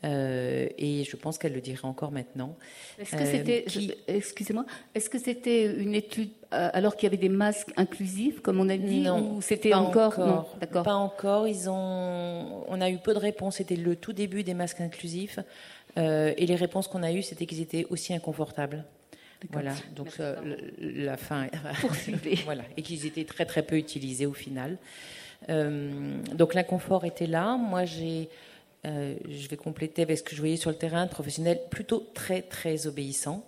[0.04, 2.56] Euh, et je pense qu'elle le dirait encore maintenant.
[2.98, 7.16] Est-ce que c'était, euh, excusez-moi, est-ce que c'était une étude euh, alors qu'il y avait
[7.16, 10.84] des masques inclusifs, comme on a dit, non, ou c'était encore, non, d'accord.
[10.84, 11.48] Pas encore.
[11.48, 13.56] Ils ont, on a eu peu de réponses.
[13.56, 15.40] C'était le tout début des masques inclusifs,
[15.96, 18.84] et les réponses qu'on a eues, c'était qu'ils étaient aussi inconfortables.
[19.50, 20.16] Voilà, donc
[20.78, 21.48] la fin.
[22.44, 24.78] voilà, et qu'ils étaient très très peu utilisés au final.
[25.48, 27.56] donc l'inconfort était là.
[27.56, 28.28] Moi, j'ai
[28.86, 32.06] euh, je vais compléter avec ce que je voyais sur le terrain, de professionnels plutôt
[32.14, 33.44] très très obéissants.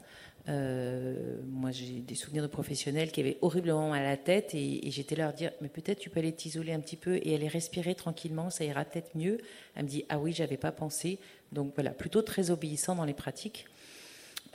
[0.48, 4.80] Euh, moi, j'ai des souvenirs de professionnels qui avaient horriblement mal à la tête et,
[4.90, 7.94] j'étais leur dire Mais peut-être tu peux aller t'isoler un petit peu et aller respirer
[7.94, 9.38] tranquillement, ça ira peut-être mieux.
[9.76, 11.18] Elle me dit Ah oui, j'avais pas pensé.
[11.52, 13.66] Donc voilà, plutôt très obéissant dans les pratiques.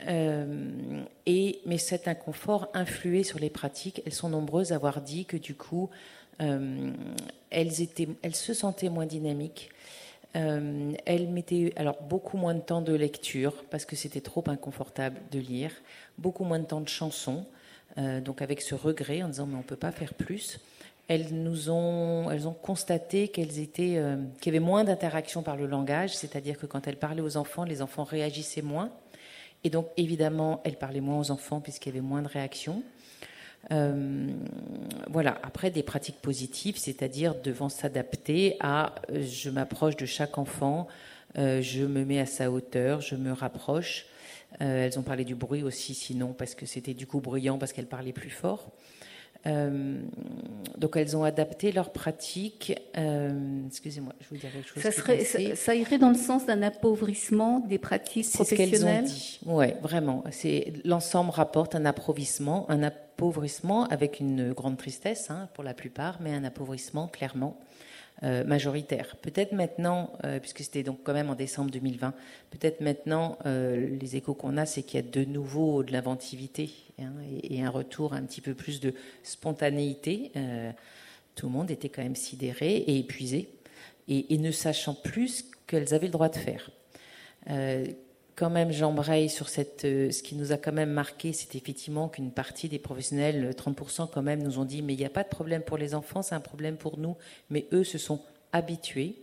[0.06, 4.02] Euh, et, mais cet inconfort influait sur les pratiques.
[4.04, 5.88] Elles sont nombreuses à avoir dit que du coup,
[6.38, 9.70] elles, étaient, elles se sentaient moins dynamiques.
[10.36, 15.18] Euh, elle mettait alors beaucoup moins de temps de lecture parce que c'était trop inconfortable
[15.30, 15.70] de lire,
[16.18, 17.46] beaucoup moins de temps de chansons,
[17.96, 20.60] euh, donc avec ce regret en disant mais on peut pas faire plus.
[21.08, 25.56] Elles nous ont, elles ont constaté qu'elles étaient, euh, qu'il y avait moins d'interaction par
[25.56, 28.90] le langage, c'est-à-dire que quand elles parlaient aux enfants, les enfants réagissaient moins,
[29.64, 32.82] et donc évidemment elles parlaient moins aux enfants puisqu'il y avait moins de réactions.
[33.72, 34.28] Euh,
[35.10, 35.38] voilà.
[35.42, 40.86] Après, des pratiques positives, c'est-à-dire devant s'adapter à euh, je m'approche de chaque enfant,
[41.38, 44.06] euh, je me mets à sa hauteur, je me rapproche.
[44.60, 47.88] elles ont parlé du bruit aussi, sinon, parce que c'était du coup bruyant, parce qu'elles
[47.88, 48.70] parlaient plus fort.
[49.44, 52.74] Donc elles ont adapté leurs pratiques.
[53.66, 54.82] Excusez-moi, je vous dirais quelque chose.
[54.82, 55.24] Ça, serait,
[55.54, 58.70] ça, irait dans le sens d'un appauvrissement des pratiques professionnelles.
[58.70, 59.40] C'est ce qu'elles ont dit.
[59.46, 60.24] Ouais, vraiment.
[60.30, 65.72] C'est l'ensemble rapporte un appauvrissement, un appauvrissement appauvrissement avec une grande tristesse hein, pour la
[65.72, 67.58] plupart, mais un appauvrissement clairement
[68.22, 69.16] euh, majoritaire.
[69.20, 72.14] Peut-être maintenant, euh, puisque c'était donc quand même en décembre 2020,
[72.50, 76.70] peut-être maintenant euh, les échos qu'on a, c'est qu'il y a de nouveau de l'inventivité
[76.98, 77.12] hein,
[77.42, 80.32] et, un retour un petit peu plus de spontanéité.
[81.34, 83.50] tout le monde était quand même sidéré et épuisé
[84.08, 86.70] et, et ne sachant plus ce qu'elles avaient le droit de faire
[88.36, 89.84] quand même, j'embraye sur cette.
[89.86, 94.08] Euh, ce qui nous a quand même marqué, c'est effectivement qu'une partie des professionnels, 30%
[94.12, 96.22] quand même, nous ont dit mais il n'y a pas de problème pour les enfants,
[96.22, 97.16] c'est un problème pour nous.
[97.50, 98.20] Mais eux se sont
[98.52, 99.16] habitués.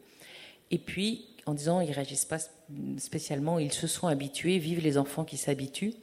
[0.72, 2.40] Et puis, en disant ils réagissent pas
[2.98, 5.94] spécialement, ils se sont habitués, vivent les enfants qui s'habituent.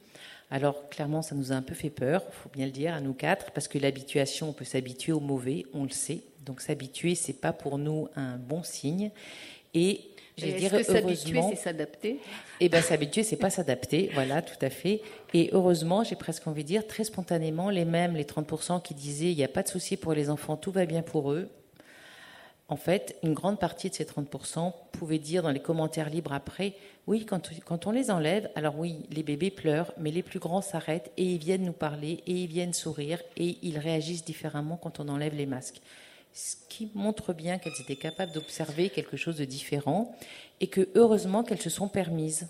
[0.52, 3.00] Alors clairement, ça nous a un peu fait peur, il faut bien le dire, à
[3.00, 6.22] nous quatre, parce que l'habituation, on peut s'habituer au mauvais, on le sait.
[6.44, 9.10] Donc s'habituer, c'est pas pour nous un bon signe.
[9.74, 10.09] Et
[10.40, 12.18] je dirais s'habituer, c'est s'adapter?
[12.60, 15.02] Eh bien, s'habituer, c'est pas s'adapter, voilà, tout à fait.
[15.34, 19.30] Et heureusement, j'ai presque envie de dire, très spontanément, les mêmes, les 30% qui disaient,
[19.30, 21.48] il n'y a pas de souci pour les enfants, tout va bien pour eux,
[22.70, 26.74] en fait, une grande partie de ces 30% pouvaient dire dans les commentaires libres après,
[27.08, 30.62] oui, quand, quand, on les enlève, alors oui, les bébés pleurent, mais les plus grands
[30.62, 35.00] s'arrêtent et ils viennent nous parler et ils viennent sourire et ils réagissent différemment quand
[35.00, 35.80] on enlève les masques.
[36.32, 40.14] Ce qui montre bien qu'elles étaient capables d'observer quelque chose de différent
[40.60, 42.48] et que heureusement qu'elles se sont permises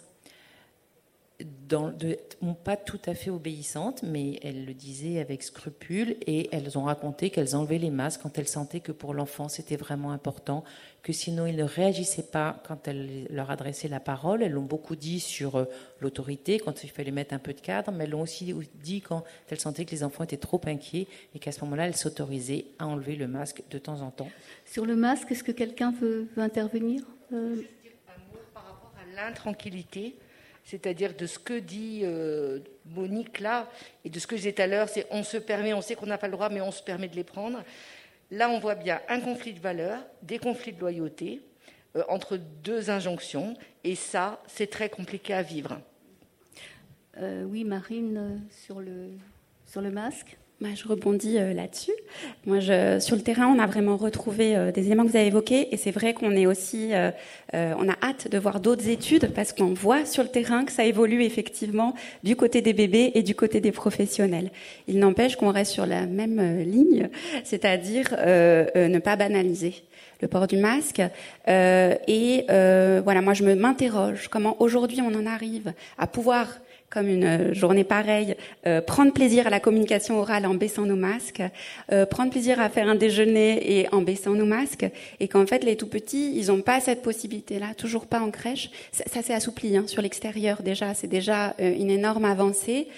[1.69, 2.19] dans, de,
[2.65, 7.31] pas tout à fait obéissantes, mais elles le disaient avec scrupule et elles ont raconté
[7.31, 10.65] qu'elles enlevaient les masques quand elles sentaient que pour l'enfant c'était vraiment important,
[11.03, 14.43] que sinon ils ne réagissaient pas quand elles leur adressaient la parole.
[14.43, 15.65] Elles l'ont beaucoup dit sur euh,
[16.01, 19.25] l'autorité, quand il fallait mettre un peu de cadre, mais elles l'ont aussi dit quand
[19.49, 22.87] elles sentaient que les enfants étaient trop inquiets et qu'à ce moment-là elles s'autorisaient à
[22.87, 24.31] enlever le masque de temps en temps.
[24.65, 27.57] Sur le masque, est-ce que quelqu'un veut, intervenir euh...
[27.57, 30.17] Je dire un mot par rapport à l'intranquillité
[30.71, 33.69] c'est-à-dire de ce que dit euh, Monique là,
[34.05, 35.97] et de ce que je disais tout à l'heure, c'est on se permet, on sait
[35.97, 37.65] qu'on n'a pas le droit, mais on se permet de les prendre.
[38.31, 41.41] Là, on voit bien un conflit de valeurs, des conflits de loyauté
[41.97, 45.81] euh, entre deux injonctions, et ça, c'est très compliqué à vivre.
[47.19, 49.11] Euh, oui, Marine, sur le,
[49.67, 51.95] sur le masque bah, je rebondis euh, là-dessus.
[52.45, 55.29] Moi, je, sur le terrain, on a vraiment retrouvé euh, des éléments que vous avez
[55.29, 57.11] évoqués, et c'est vrai qu'on est aussi, euh,
[57.55, 60.85] on a hâte de voir d'autres études parce qu'on voit sur le terrain que ça
[60.85, 61.95] évolue effectivement
[62.25, 64.51] du côté des bébés et du côté des professionnels.
[64.87, 67.09] Il n'empêche qu'on reste sur la même ligne,
[67.43, 69.75] c'est-à-dire ne pas banaliser
[70.21, 71.01] le port du masque.
[71.49, 76.49] et voilà, moi, je m'interroge comment aujourd'hui on en arrive à pouvoir
[76.91, 78.37] comme une euh, journée pareille,
[78.67, 81.43] euh, prendre plaisir à la communication orale en baissant nos masques,
[81.93, 84.87] euh, prendre plaisir à faire un déjeuner et en baissant nos masques,
[85.21, 88.71] et qu'en fait les tout petits, ils n'ont pas cette possibilité-là, toujours pas en crèche.
[88.91, 92.89] Ça, ça s'est assoupli hein, sur l'extérieur déjà, c'est déjà une énorme avancée.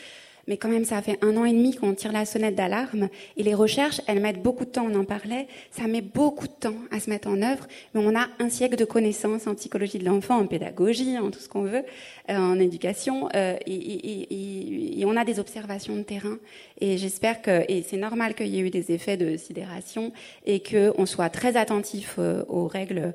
[0.49, 3.09] Mais quand même, ça fait un an et demi qu'on tire la sonnette d'alarme.
[3.37, 5.47] Et les recherches, elles mettent beaucoup de temps, on en parlait.
[5.71, 7.67] Ça met beaucoup de temps à se mettre en œuvre.
[7.95, 11.39] Mais on a un siècle de connaissances en psychologie de l'enfant, en pédagogie, en tout
[11.39, 11.85] ce qu'on veut,
[12.31, 13.29] euh, en éducation.
[13.37, 16.39] Euh, et, et, et, on a des observations de terrain.
[16.81, 20.13] Et j'espère que, et c'est normal qu'il y ait eu des effets de sidération
[20.47, 23.15] et qu'on soit très attentif euh, aux règles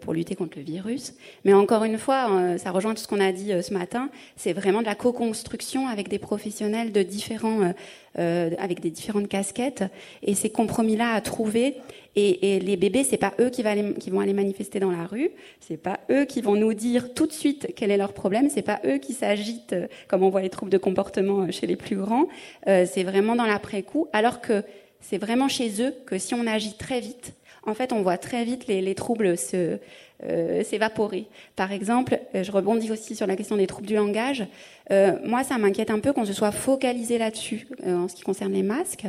[0.00, 1.14] pour lutter contre le virus.
[1.44, 4.08] Mais encore une fois, euh, ça rejoint tout ce qu'on a dit euh, ce matin,
[4.36, 7.72] c'est vraiment de la co-construction avec des professionnels de différents,
[8.16, 9.84] avec des différentes casquettes,
[10.22, 11.76] et ces compromis-là à trouver.
[12.14, 15.30] Et, et, les bébés, c'est pas eux qui, vont aller manifester dans la rue,
[15.60, 18.62] c'est pas eux qui vont nous dire tout de suite quel est leur problème, c'est
[18.62, 19.76] pas eux qui s'agitent
[20.08, 22.26] comme on voit les troubles de comportement chez les plus grands.
[22.64, 24.62] c'est vraiment dans l'après-coup, alors que
[25.00, 27.34] c'est vraiment chez eux que si on agit très vite,
[27.66, 29.78] en fait, on voit très vite les, troubles se,
[30.24, 31.26] euh, s'évaporer.
[31.56, 34.46] Par exemple, euh, je rebondis aussi sur la question des troubles du langage.
[34.90, 38.54] Euh, moi, ça m'inquiète un peu qu'on se soit focalisé là-dessus en ce qui concerne
[38.54, 39.04] les masques.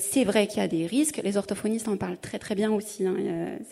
[0.00, 1.20] C'est vrai qu'il y a des risques.
[1.22, 3.06] Les orthophonistes en parlent très très bien aussi.
[3.06, 3.16] Hein.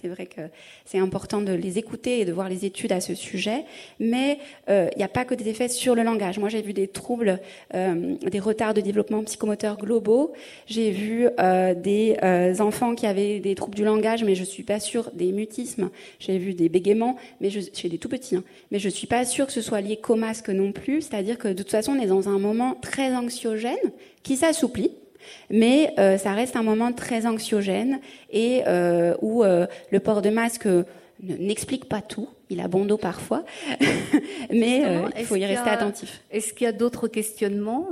[0.00, 0.42] c'est vrai que
[0.84, 3.64] c'est important de les écouter et de voir les études à ce sujet.
[3.98, 6.38] Mais il n'y a pas que des effets sur le langage.
[6.38, 7.40] Moi, j'ai vu des troubles,
[7.72, 10.34] des retards de développement psychomoteur globaux.
[10.66, 11.28] J'ai vu
[11.76, 12.16] des
[12.60, 15.88] enfants qui avaient des troubles du langage, mais je suis pas sûre des mutismes.
[16.18, 18.36] J'ai vu des bégaiements, mais je, chez des tout petits.
[18.36, 18.44] Hein.
[18.70, 21.02] Mais je suis pas sûre que ce soit lié qu'au masque non plus.
[21.02, 23.76] C'est-à-dire que de toute façon, on est dans un moment très anxiogène
[24.22, 24.92] qui s'assouplit.
[25.50, 28.00] Mais euh, ça reste un moment très anxiogène
[28.30, 30.68] et euh, où euh, le port de masque
[31.22, 32.28] n'explique pas tout.
[32.50, 33.44] Il a bon dos parfois,
[34.50, 34.82] mais
[35.18, 36.22] il faut y rester attentif.
[36.30, 37.88] Est-ce qu'il y a d'autres questionnements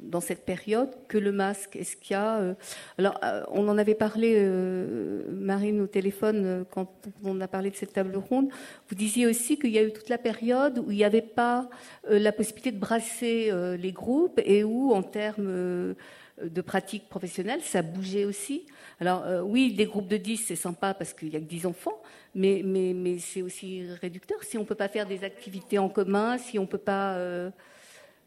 [0.00, 1.76] dans cette période que le masque?
[1.76, 2.54] Est-ce qu'il y a euh,
[2.98, 6.88] alors euh, on en avait parlé euh, Marine au téléphone quand
[7.24, 8.48] on a parlé de cette table ronde.
[8.88, 11.68] Vous disiez aussi qu'il y a eu toute la période où il n'y avait pas
[12.08, 15.94] la possibilité de brasser les groupes et où en termes
[16.42, 18.66] de pratique professionnelle, ça bougeait aussi.
[19.00, 22.00] Alors oui, des groupes de 10, c'est sympa parce qu'il n'y a que 10 enfants,
[22.34, 24.42] mais, mais, mais c'est aussi réducteur.
[24.44, 27.18] Si on ne peut pas faire des activités en commun, si on ne peut pas...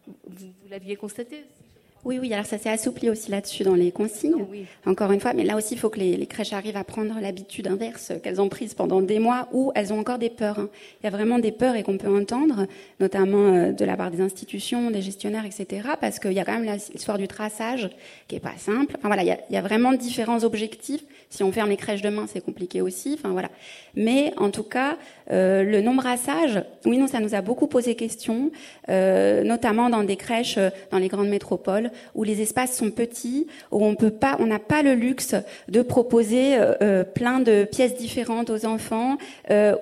[0.05, 1.45] vous, vous l'aviez constaté
[2.05, 4.45] Oui, oui, alors ça s'est assoupli aussi là-dessus dans les consignes,
[4.85, 7.67] encore une fois, mais là aussi il faut que les, crèches arrivent à prendre l'habitude
[7.67, 10.59] inverse qu'elles ont prise pendant des mois où elles ont encore des peurs.
[10.59, 10.69] Hein.
[11.01, 12.67] Il y a vraiment des peurs et qu'on peut entendre,
[12.99, 16.57] notamment euh, de la part des institutions, des gestionnaires, etc., parce qu'il y a quand
[16.57, 17.89] même l'histoire du traçage
[18.27, 18.95] qui est pas simple.
[18.97, 21.03] Enfin voilà, il y, a, il y a vraiment différents objectifs.
[21.30, 23.15] Si on ferme les crèches demain, c'est compliqué aussi.
[23.17, 23.49] Enfin voilà.
[23.95, 24.97] Mais en tout cas,
[25.32, 28.51] euh, le non-brassage, oui, non, ça nous a beaucoup posé question,
[28.89, 33.47] euh, notamment dans des crèches euh, dans les grandes métropoles où les espaces sont petits,
[33.71, 35.36] où on peut pas, on n'a pas le luxe
[35.67, 39.17] de proposer euh, plein de pièces différentes aux enfants,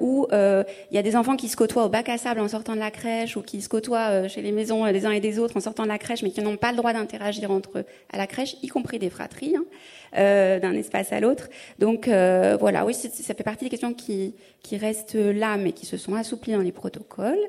[0.01, 2.73] où il y a des enfants qui se côtoient au bac à sable en sortant
[2.73, 5.57] de la crèche ou qui se côtoient chez les maisons des uns et des autres
[5.57, 8.17] en sortant de la crèche, mais qui n'ont pas le droit d'interagir entre eux à
[8.17, 9.55] la crèche, y compris des fratries.
[9.55, 9.65] Hein.
[10.13, 11.49] Euh, d'un espace à l'autre.
[11.77, 15.85] Donc euh, voilà, oui, ça fait partie des questions qui, qui restent là, mais qui
[15.85, 17.39] se sont assouplies dans les protocoles.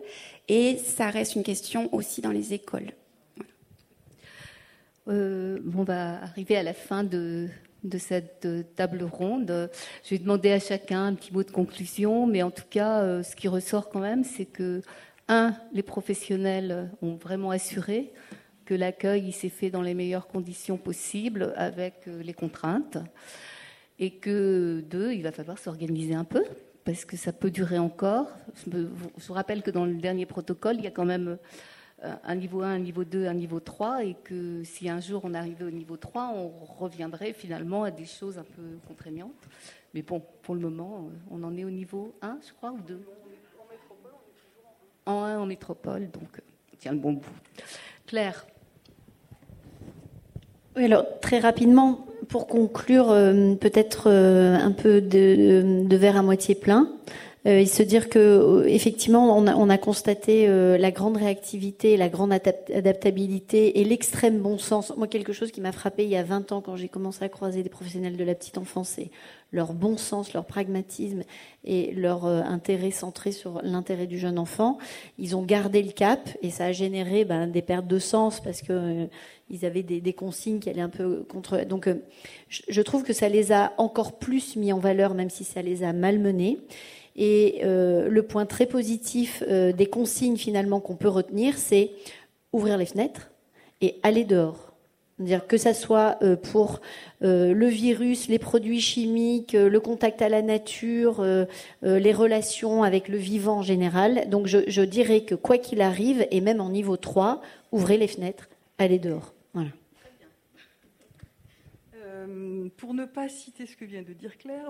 [0.48, 2.90] Et ça reste une question aussi dans les écoles.
[5.08, 7.46] Euh, on va arriver à la fin de,
[7.84, 9.70] de cette table ronde.
[10.02, 13.36] Je vais demander à chacun un petit mot de conclusion, mais en tout cas, ce
[13.36, 14.82] qui ressort quand même, c'est que,
[15.28, 18.12] un, les professionnels ont vraiment assuré
[18.66, 22.98] que l'accueil s'est fait dans les meilleures conditions possibles avec euh, les contraintes
[23.98, 26.44] et que deux, il va falloir s'organiser un peu
[26.84, 28.28] parce que ça peut durer encore.
[28.66, 31.38] Je, vous rappelle que dans le dernier protocole, il y a quand même
[32.04, 35.22] euh, un niveau 1, un niveau 2, un niveau 3 et que si un jour
[35.24, 39.48] on arrivait au niveau 3, on reviendrait finalement à des choses un peu contraignantes.
[39.94, 42.80] Mais bon, pour le moment, euh, on en est au niveau 1, je crois, ou
[42.80, 43.00] 2
[45.06, 46.42] En 1 en métropole, donc
[46.78, 47.30] tiens le bon bout.
[48.06, 48.44] Claire?
[50.76, 56.22] Oui, alors très rapidement, pour conclure, euh, peut-être euh, un peu de, de, verre à
[56.22, 56.90] moitié plein,
[57.46, 62.10] euh, et se dire que effectivement, on a, on a constaté la grande réactivité, la
[62.10, 64.92] grande adaptabilité et l'extrême bon sens.
[64.98, 67.30] Moi, quelque chose qui m'a frappé il y a 20 ans quand j'ai commencé à
[67.30, 69.10] croiser des professionnels de la petite enfance, c'est
[69.52, 71.22] leur bon sens, leur pragmatisme
[71.64, 74.76] et leur intérêt centré sur l'intérêt du jeune enfant.
[75.18, 78.60] Ils ont gardé le cap et ça a généré ben, des pertes de sens parce
[78.60, 79.06] que
[79.48, 81.64] ils avaient des, consignes qui allaient un peu contre.
[81.64, 81.94] Donc, euh,
[82.48, 85.84] je, trouve que ça les a encore plus mis en valeur, même si ça les
[85.84, 86.58] a malmenés.
[87.14, 91.92] Et euh, le point très positif euh, des consignes finalement qu'on peut retenir, c'est
[92.52, 93.30] ouvrir les fenêtres
[93.80, 94.72] et aller dehors.
[95.18, 96.82] Dire que ça soit pour
[97.22, 101.24] le virus, les produits chimiques, le contact à la nature,
[101.80, 104.28] les relations avec le vivant en général.
[104.28, 107.40] Donc je, je dirais que quoi qu'il arrive, et même en niveau 3,
[107.72, 109.32] ouvrez les fenêtres, allez dehors.
[112.26, 114.68] Euh, pour ne pas citer ce que vient de dire Claire,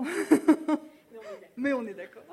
[1.57, 2.23] mais on est d'accord.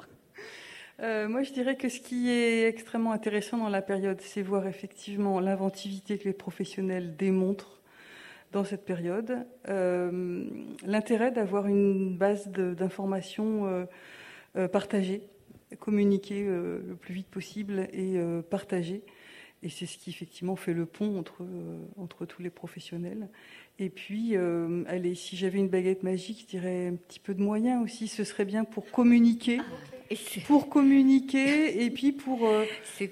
[1.00, 4.66] Euh, moi, je dirais que ce qui est extrêmement intéressant dans la période, c'est voir
[4.66, 7.80] effectivement l'inventivité que les professionnels démontrent
[8.52, 10.44] dans cette période, euh,
[10.86, 13.86] l'intérêt d'avoir une base d'informations
[14.70, 15.22] partagée,
[15.80, 18.16] communiquée le plus vite possible et
[18.48, 19.02] partagée.
[19.64, 23.28] Et c'est ce qui effectivement fait le pont entre, euh, entre tous les professionnels.
[23.78, 27.42] Et puis, euh, allez, si j'avais une baguette magique, je dirais un petit peu de
[27.42, 28.06] moyens aussi.
[28.06, 29.60] Ce serait bien pour communiquer.
[29.60, 30.14] Ah,
[30.46, 32.46] pour communiquer et puis pour.
[32.46, 32.66] Euh,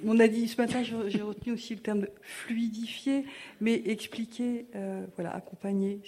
[0.05, 3.25] on a dit ce matin, j'ai retenu aussi le terme de fluidifier,
[3.63, 4.67] mais expliquer,
[5.17, 6.01] voilà, accompagner.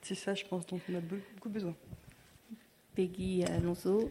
[0.00, 1.74] C'est ça, je pense, dont on a beaucoup besoin.
[2.96, 4.08] Peggy Alonso.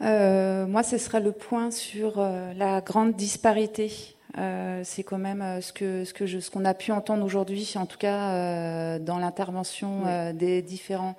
[0.00, 5.72] moi, ce sera le point sur la grande disparité euh, c'est quand même euh, ce
[5.72, 9.18] que ce que je, ce qu'on a pu entendre aujourd'hui, en tout cas euh, dans
[9.18, 10.02] l'intervention
[10.34, 11.14] des différents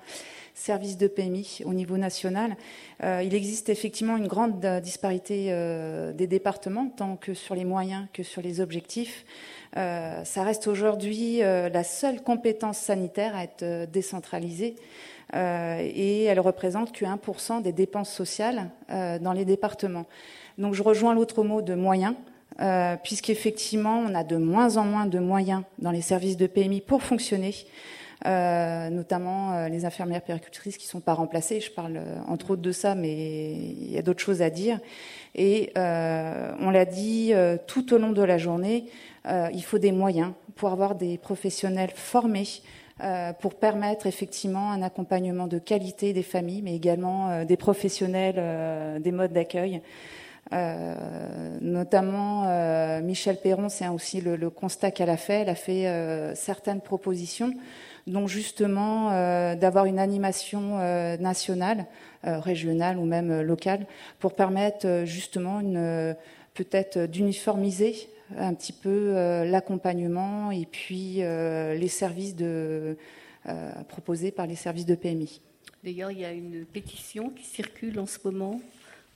[0.54, 2.56] services de PMI au niveau national.
[3.02, 5.52] il existe effectivement une grande disparité
[6.14, 9.26] des départements, tant que sur les moyens que sur les objectifs.
[9.74, 14.76] ça reste aujourd'hui la seule compétence sanitaire à être décentralisée.
[15.34, 20.06] et elle représente que 1% des dépenses sociales dans les départements.
[20.56, 22.14] Donc je rejoins l'autre mot de moyens.
[22.60, 26.80] Euh, puisqu'effectivement, on a de moins en moins de moyens dans les services de PMI
[26.80, 27.54] pour fonctionner,
[28.24, 31.60] euh, notamment euh, les infirmières péricultrices qui ne sont pas remplacées.
[31.60, 34.80] Je parle euh, entre autres de ça, mais il y a d'autres choses à dire.
[35.34, 37.34] Et on l'a dit
[37.66, 38.86] tout au long de la journée,
[39.26, 42.62] il faut des moyens pour avoir des professionnels formés.
[43.40, 49.34] pour permettre effectivement un accompagnement de qualité des familles, mais également des professionnels des modes
[49.34, 49.82] d'accueil.
[50.52, 55.42] Euh, notamment, euh, Michel Perron, c'est aussi le, constat qu'elle a fait.
[55.42, 57.52] Elle a fait euh, certaines propositions,
[58.06, 59.10] dont justement
[59.56, 60.78] d'avoir une animation
[61.18, 61.86] nationale,
[62.22, 63.86] régionale ou même locale,
[64.20, 66.14] pour permettre justement une
[66.54, 69.12] peut-être d'uniformiser un petit peu
[69.44, 72.36] l'accompagnement et puis les services
[73.88, 75.40] proposés par les services de PMI.
[75.82, 78.60] D'ailleurs, il y a une pétition qui circule en ce moment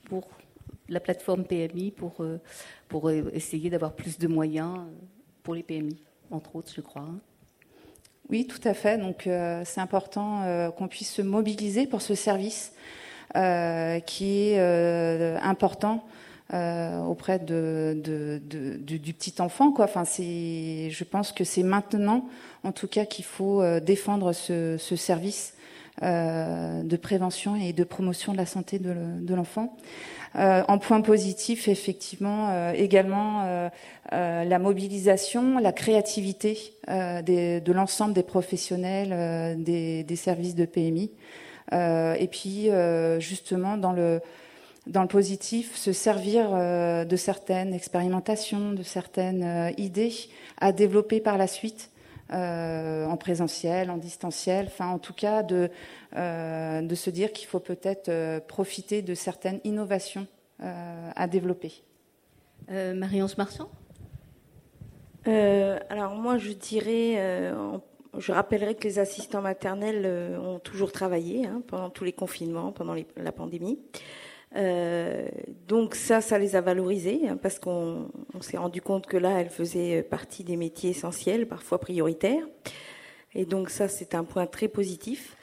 [0.03, 0.27] pour
[0.91, 2.23] la plateforme PMI pour,
[2.87, 4.79] pour essayer d'avoir plus de moyens
[5.41, 5.97] pour les PMI,
[6.29, 7.03] entre autres, je crois.
[7.03, 7.19] Hein.
[8.29, 8.97] Oui, tout à fait.
[8.97, 12.73] Donc, c'est important qu'on puisse se mobiliser pour ce service
[13.37, 16.03] euh, qui est euh, important
[16.53, 17.97] euh, auprès de,
[18.43, 19.71] du, petit enfant.
[19.71, 19.85] Quoi.
[19.85, 22.27] Enfin, je pense que c'est maintenant,
[22.65, 25.53] en tout cas, qu'il faut défendre ce, service
[26.01, 29.77] de prévention et de promotion de la santé de, l'enfant.
[30.35, 33.69] en point positif, effectivement, également
[34.11, 41.11] la mobilisation, la créativité de l'ensemble des professionnels des, des, services de PMI.
[41.73, 44.21] Euh, et puis euh, justement dans le
[44.87, 50.11] dans le positif, se servir euh, de certaines expérimentations, de certaines idées
[50.59, 51.91] à développer par la suite
[52.31, 55.69] en présentiel, en distanciel, enfin en tout cas de,
[56.13, 60.27] de se dire qu'il faut peut-être profiter de certaines innovations
[60.59, 61.83] à développer.
[62.69, 63.69] Marie-Ange Marchand?
[65.25, 67.51] Alors moi je dirais
[68.17, 72.71] je rappellerai que les assistants maternels euh, ont toujours travaillé hein, pendant tous les confinements,
[72.71, 73.79] pendant la pandémie.
[74.55, 75.27] Euh,
[75.67, 78.09] donc ça, ça les a valorisés hein, parce qu'on
[78.41, 82.43] s'est rendu compte que là, elles faisaient partie des métiers essentiels, parfois prioritaires.
[83.33, 85.37] Et donc ça, c'est un point très positif.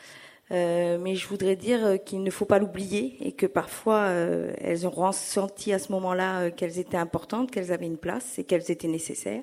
[0.51, 4.91] Euh, mais je voudrais dire qu'il ne faut pas l'oublier et que parfois elles ont
[4.91, 9.43] ressenti à ce moment-là qu'elles étaient importantes, qu'elles avaient une place et qu'elles étaient nécessaires.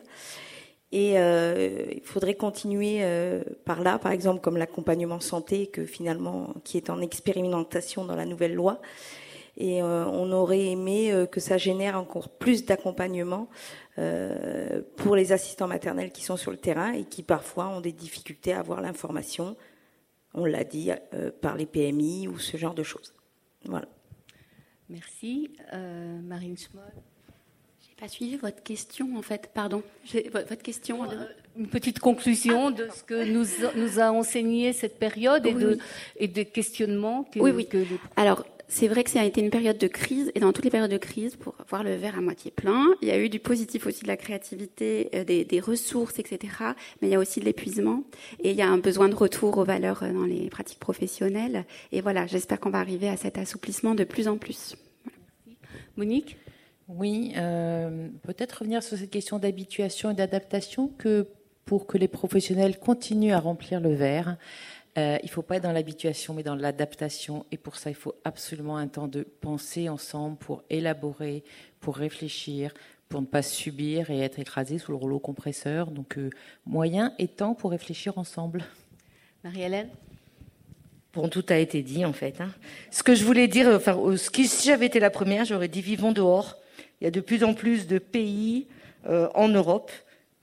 [0.96, 6.54] Et euh, il faudrait continuer euh, par là, par exemple comme l'accompagnement santé, que finalement
[6.64, 8.80] qui est en expérimentation dans la nouvelle loi.
[9.58, 13.48] Et euh, on aurait aimé que ça génère encore plus d'accompagnement
[14.98, 18.52] pour les assistants maternels qui sont sur le terrain et qui parfois ont des difficultés
[18.52, 19.56] à avoir l'information.
[20.34, 20.92] On l'a dit
[21.42, 23.14] par les PMI ou ce genre de choses.
[23.64, 23.88] Voilà.
[24.90, 26.92] Merci, Marine Schmoll
[28.00, 29.50] pas suivi votre question, en fait.
[29.54, 29.82] Pardon.
[30.34, 31.10] Votre question.
[31.10, 31.26] Euh,
[31.58, 33.46] une petite conclusion de ce que nous,
[33.76, 35.78] nous a enseigné cette période et, de,
[36.18, 37.68] et des questionnements que, oui, oui.
[38.18, 40.72] Alors, c'est vrai que ça a été une période de crise, et dans toutes les
[40.72, 43.40] périodes de crise, pour voir le verre à moitié plein, il y a eu du
[43.40, 46.54] positif aussi de la créativité, euh, des, des ressources, etc.
[47.02, 48.04] Mais il y a aussi de l'épuisement,
[48.40, 51.66] et il y a un besoin de retour aux valeurs euh, dans les pratiques professionnelles.
[51.92, 54.76] Et voilà, j'espère qu'on va arriver à cet assouplissement de plus en plus.
[55.98, 56.38] Monique?
[56.88, 61.28] Oui, euh, peut-être revenir sur cette question d'habituation et d'adaptation que
[61.66, 64.38] pour que les professionnels continuent à remplir le verre,
[64.98, 67.46] euh, il ne faut pas être dans l'habituation, mais dans l'adaptation.
[67.52, 71.44] Et pour ça, il faut absolument un temps de penser ensemble pour élaborer,
[71.82, 72.74] pour réfléchir,
[73.10, 75.92] pour ne pas subir et être écrasé sous le rouleau compresseur.
[75.92, 76.30] Donc, euh,
[76.66, 78.64] moyen et temps pour réfléchir ensemble.
[79.44, 79.90] Marie-Hélène?
[81.14, 82.42] Bon, tout a été dit en fait.
[82.42, 82.52] Hein.
[82.92, 85.82] Ce que je voulais dire, enfin, ce qui, si j'avais été la première, j'aurais dit
[85.82, 86.58] vivons dehors.
[87.00, 88.68] Il y a de plus en plus de pays
[89.08, 89.92] euh, en Europe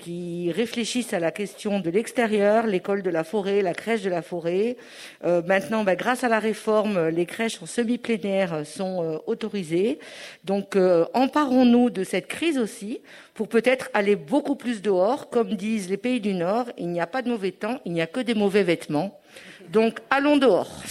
[0.02, 4.20] qui réfléchissent à la question de l'extérieur, l'école de la forêt, la crèche de la
[4.20, 4.76] forêt.
[5.24, 9.98] Euh, maintenant, bah, grâce à la réforme, les crèches en semi-plénière sont euh, autorisées.
[10.44, 10.76] Donc,
[11.14, 13.00] emparons-nous de cette crise aussi
[13.34, 15.30] pour peut-être aller beaucoup plus dehors.
[15.30, 18.02] Comme disent les pays du Nord, il n'y a pas de mauvais temps, il n'y
[18.02, 19.20] a que des mauvais vêtements.
[19.70, 20.82] Donc, allons dehors.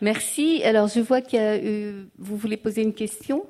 [0.00, 0.62] Merci.
[0.64, 2.06] Alors, je vois eu...
[2.18, 3.44] Vous voulez poser une question?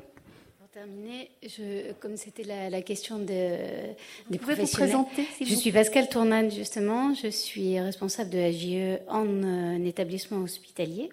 [0.83, 3.95] Terminer, je, comme c'était la, question de, des
[4.31, 9.27] vous professionnels, vous présenter, je suis Pascal Tournane justement, je suis responsable de l'AGE en
[9.27, 11.11] euh, établissement hospitalier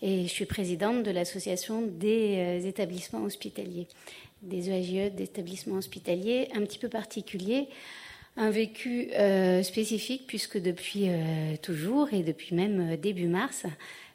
[0.00, 3.88] et je suis présidente de l'association des euh, établissements hospitaliers,
[4.42, 7.66] des EAGE d'établissements hospitaliers, un petit peu particulier,
[8.36, 11.08] un vécu euh, spécifique puisque depuis
[11.62, 13.66] toujours et depuis même début mars,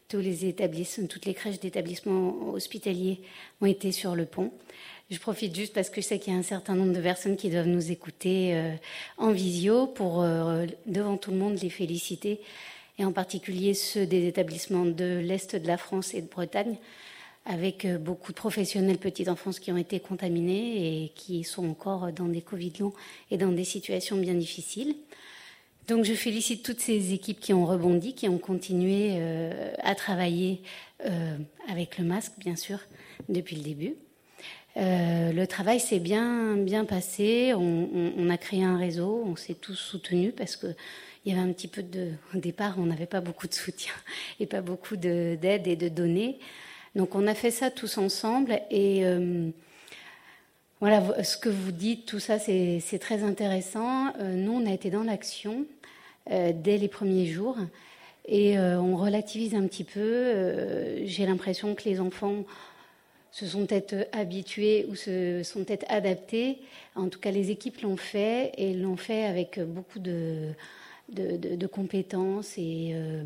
[0.07, 3.19] tous les établissements, toutes les crèches d'établissements hospitaliers
[3.59, 4.51] ont été sur le pont.
[5.11, 7.37] Je profite juste parce que je sais qu'il y a un certain nombre de personnes
[7.37, 8.73] qui doivent nous écouter euh,
[9.17, 12.41] en visio pour, euh, devant tout le monde, les féliciter,
[12.97, 16.77] et en particulier ceux des établissements de l'Est de la France et de Bretagne,
[17.45, 22.11] avec euh, beaucoup de professionnels petite enfance qui ont été contaminés et qui sont encore
[22.11, 22.93] dans des Covid longs
[23.29, 24.95] et dans des situations bien difficiles.
[25.87, 29.21] Donc je félicite toutes ces équipes qui ont rebondi, qui ont continué
[29.77, 30.63] à travailler
[31.69, 32.79] avec le masque, bien sûr,
[33.29, 33.95] depuis le début.
[34.77, 37.53] Euh, le travail s'est bien bien passé.
[37.55, 40.67] On, a créé un réseau, on s'est tous soutenus parce que
[41.25, 43.93] il y avait un petit peu de au départ, on n'avait pas beaucoup de soutien
[44.39, 46.39] et pas beaucoup d'aide et de données.
[46.95, 49.03] Donc on a fait ça tous ensemble et
[50.81, 54.13] Voilà, ce que vous dites, tout ça, c'est très intéressant.
[54.19, 55.65] nous, on a été dans l'action
[56.29, 57.57] dès les premiers jours
[58.27, 61.05] et on relativise un petit peu.
[61.05, 62.45] J'ai l'impression que les enfants
[63.35, 66.59] se sont peut-être habitués ou se sont peut-être adaptés.
[66.95, 70.53] En tout cas, les équipes l'ont fait et l'ont fait avec beaucoup de,
[71.69, 73.25] compétences et, euh,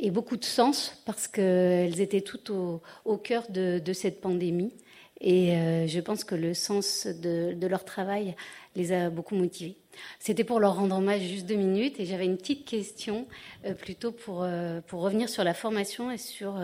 [0.00, 4.72] et, beaucoup de sens parce qu'elles étaient toutes au cœur de, cette pandémie.
[5.20, 8.36] Et euh, je pense que le sens de, leur travail
[8.76, 9.76] les a beaucoup motivés.
[10.20, 13.26] C'était pour leur rendre hommage juste deux minutes et j'avais une petite question
[13.64, 16.54] euh, plutôt pour, euh, pour revenir sur la formation et sur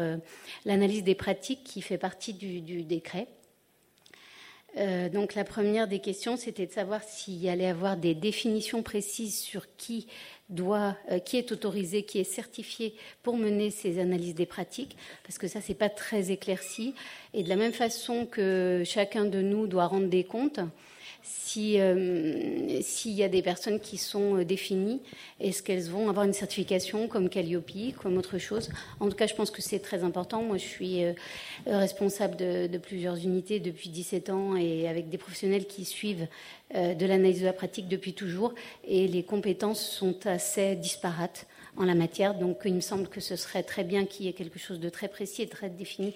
[0.65, 3.27] l'analyse des pratiques qui fait partie du, décret.
[5.13, 9.39] donc la première des questions, c'était de savoir s'il y allait avoir des définitions précises
[9.39, 10.07] sur qui
[10.49, 15.49] doit, qui est autorisé, qui est certifié pour mener ces analyses des pratiques, parce que
[15.49, 16.95] ça c'est pas très éclairci.
[17.33, 20.61] Et de la même façon que chacun de nous doit rendre des comptes,
[21.57, 25.01] euh, s'il y a des personnes qui sont euh, définies,
[25.41, 28.71] est-ce qu'elles vont avoir une certification comme Calliope, comme autre chose?
[29.01, 30.43] En tout cas, je pense que c'est très important.
[30.43, 31.13] Moi, je suis euh,
[31.67, 36.27] responsable de, plusieurs unités depuis 17 ans et avec des professionnels qui suivent
[36.75, 38.53] de l'analyse de la pratique depuis toujours.
[38.87, 41.47] Et les compétences sont assez disparates
[41.77, 42.35] en la matière.
[42.35, 44.89] Donc, il me semble que ce serait très bien qu'il y ait quelque chose de
[44.89, 46.15] très précis et très défini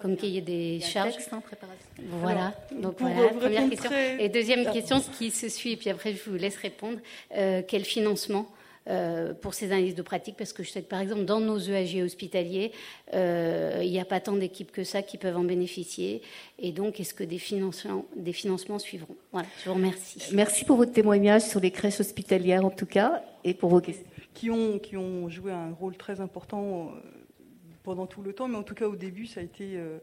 [0.00, 1.14] comme qu'il y ait des charges.
[1.32, 1.86] en préparation.
[2.08, 2.54] Voilà.
[2.72, 3.90] Donc voilà, première question.
[4.18, 6.98] Et deuxième question, ce qui se suit, et puis après je vous laisse répondre.
[7.36, 8.46] Euh, quel financement
[8.88, 10.36] euh, pour ces analyses de pratique?
[10.36, 12.72] Parce que je sais que par exemple dans nos EAG hospitaliers,
[13.14, 16.22] euh, il n'y a pas tant d'équipes que ça qui peuvent en bénéficier.
[16.58, 19.16] Et donc, est-ce que des financements, des financements suivront?
[19.32, 19.48] Voilà.
[19.62, 20.22] Je vous remercie.
[20.32, 24.06] Merci pour votre témoignage sur les crèches hospitalières en tout cas et pour vos questions.
[24.32, 26.92] Qui ont, qui ont joué un rôle très important
[27.82, 29.98] pendant tout le temps, mais en tout cas au début, ça a été, euh,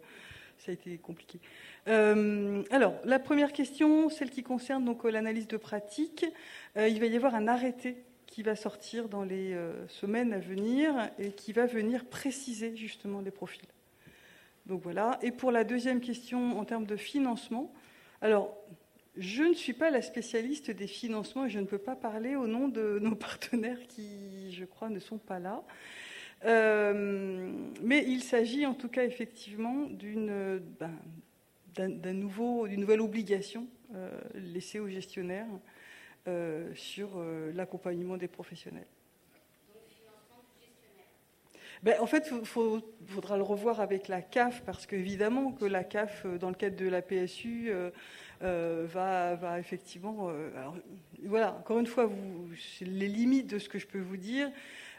[1.01, 1.39] compliqué.
[1.87, 6.25] Euh, alors, la première question, celle qui concerne donc euh, l'analyse de pratique,
[6.75, 11.31] il va y avoir un arrêté qui va sortir dans les semaines à venir et
[11.31, 13.67] qui va venir préciser justement les profils.
[14.65, 15.17] Donc voilà.
[15.21, 17.73] Et pour la deuxième question en termes de financement,
[18.21, 18.53] alors
[19.17, 22.47] je ne suis pas la spécialiste des financements et je ne peux pas parler au
[22.47, 25.63] nom de nos partenaires qui, je crois, ne sont pas là.
[26.45, 27.51] Euh,
[27.81, 30.91] mais il s'agit en tout cas effectivement d'une ben,
[31.75, 35.47] d'une nouvelle obligation euh, laissée aux gestionnaires
[36.27, 37.23] euh, sur
[37.53, 38.87] l'accompagnement des professionnels.
[41.83, 46.25] Ben, en fait, il faudra le revoir avec la CAF, parce qu'évidemment que la CAF,
[46.25, 47.71] dans le cadre de la PSU,
[48.41, 50.31] va, va, effectivement...
[51.23, 52.09] voilà, encore une fois,
[52.81, 54.51] les limites de ce que je peux vous dire,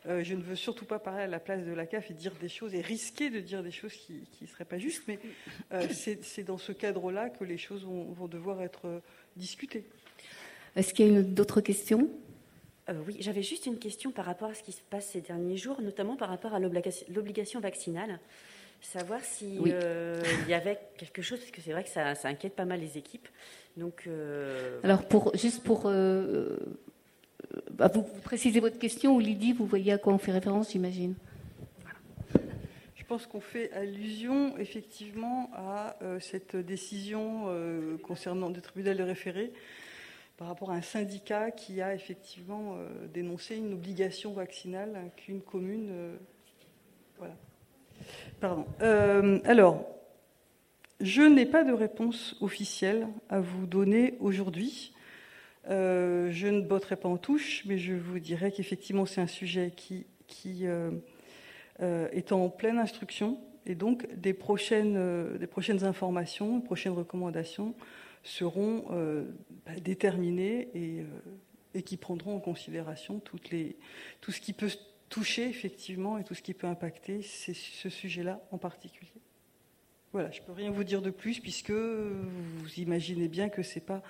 [0.08, 2.32] euh, je ne veux surtout pas parler à la place de la CAF et dire
[2.40, 5.18] des choses et risquer de dire des choses qui ne seraient pas justes, mais
[5.72, 9.00] euh, c'est dans ce cadre-là que les choses vont, devoir être euh,
[9.36, 9.84] discutées.
[10.76, 12.08] Est-ce qu'il y a d'autres questions?
[13.06, 15.82] Oui, j'avais juste une question par rapport à ce qui se passe ces derniers jours,
[15.82, 18.18] notamment par rapport à l'obligation vaccinale.
[18.80, 19.68] Savoir s'il
[20.48, 23.28] y avait quelque chose, parce que c'est vrai que ça, inquiète pas mal les équipes.
[23.76, 24.08] Donc,
[24.82, 25.90] Alors, pour, juste pour
[27.70, 31.14] bah, vous, précisez votre question ou Lydie, vous voyez à quoi on fait référence, j'imagine
[32.96, 39.02] Je pense qu'on fait allusion effectivement à euh, cette décision euh, concernant le tribunal de
[39.02, 39.52] référé
[40.36, 46.16] par rapport à un syndicat qui a effectivement euh, dénoncé une obligation vaccinale qu'une commune.
[47.16, 47.34] voilà.
[48.40, 48.66] Pardon.
[49.44, 49.84] alors,
[51.00, 54.92] je n'ai pas de réponse officielle à vous donner aujourd'hui.
[55.68, 59.72] Euh, je ne botterai pas en touche, mais je vous dirais qu'effectivement, c'est un sujet
[59.76, 60.06] qui,
[60.66, 60.90] euh,
[61.80, 63.38] euh, est en pleine instruction.
[63.66, 67.74] Et donc, des prochaines, des prochaines informations, prochaines recommandations
[68.22, 68.84] seront
[69.66, 70.68] bah, déterminées
[71.74, 73.38] et, qui prendront en considération tout
[74.32, 74.70] ce qui peut
[75.10, 79.12] toucher, effectivement, et tout ce qui peut impacter ce sujet-là en particulier.
[80.12, 83.74] Voilà, je ne peux rien vous dire de plus, puisque vous imaginez bien que ce
[83.74, 84.02] n'est pas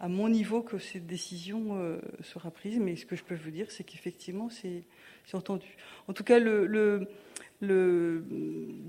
[0.00, 2.78] à mon niveau que cette décision euh, sera prise.
[2.78, 4.84] Mais ce que je peux vous dire, c'est qu'effectivement, c'est
[5.32, 5.76] entendu.
[6.06, 6.66] En tout cas, le,
[7.60, 8.24] le,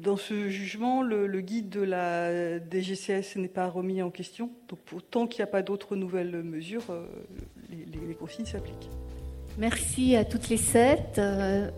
[0.02, 4.52] dans ce jugement, le, guide de la DGCS n'est pas remis en question.
[4.68, 4.80] Donc,
[5.10, 7.06] tant qu'il n'y a pas d'autres nouvelles mesures, euh,
[7.70, 8.90] les, les, consignes s'appliquent.
[9.58, 11.18] Merci à toutes les sept.
[11.18, 11.70] Euh,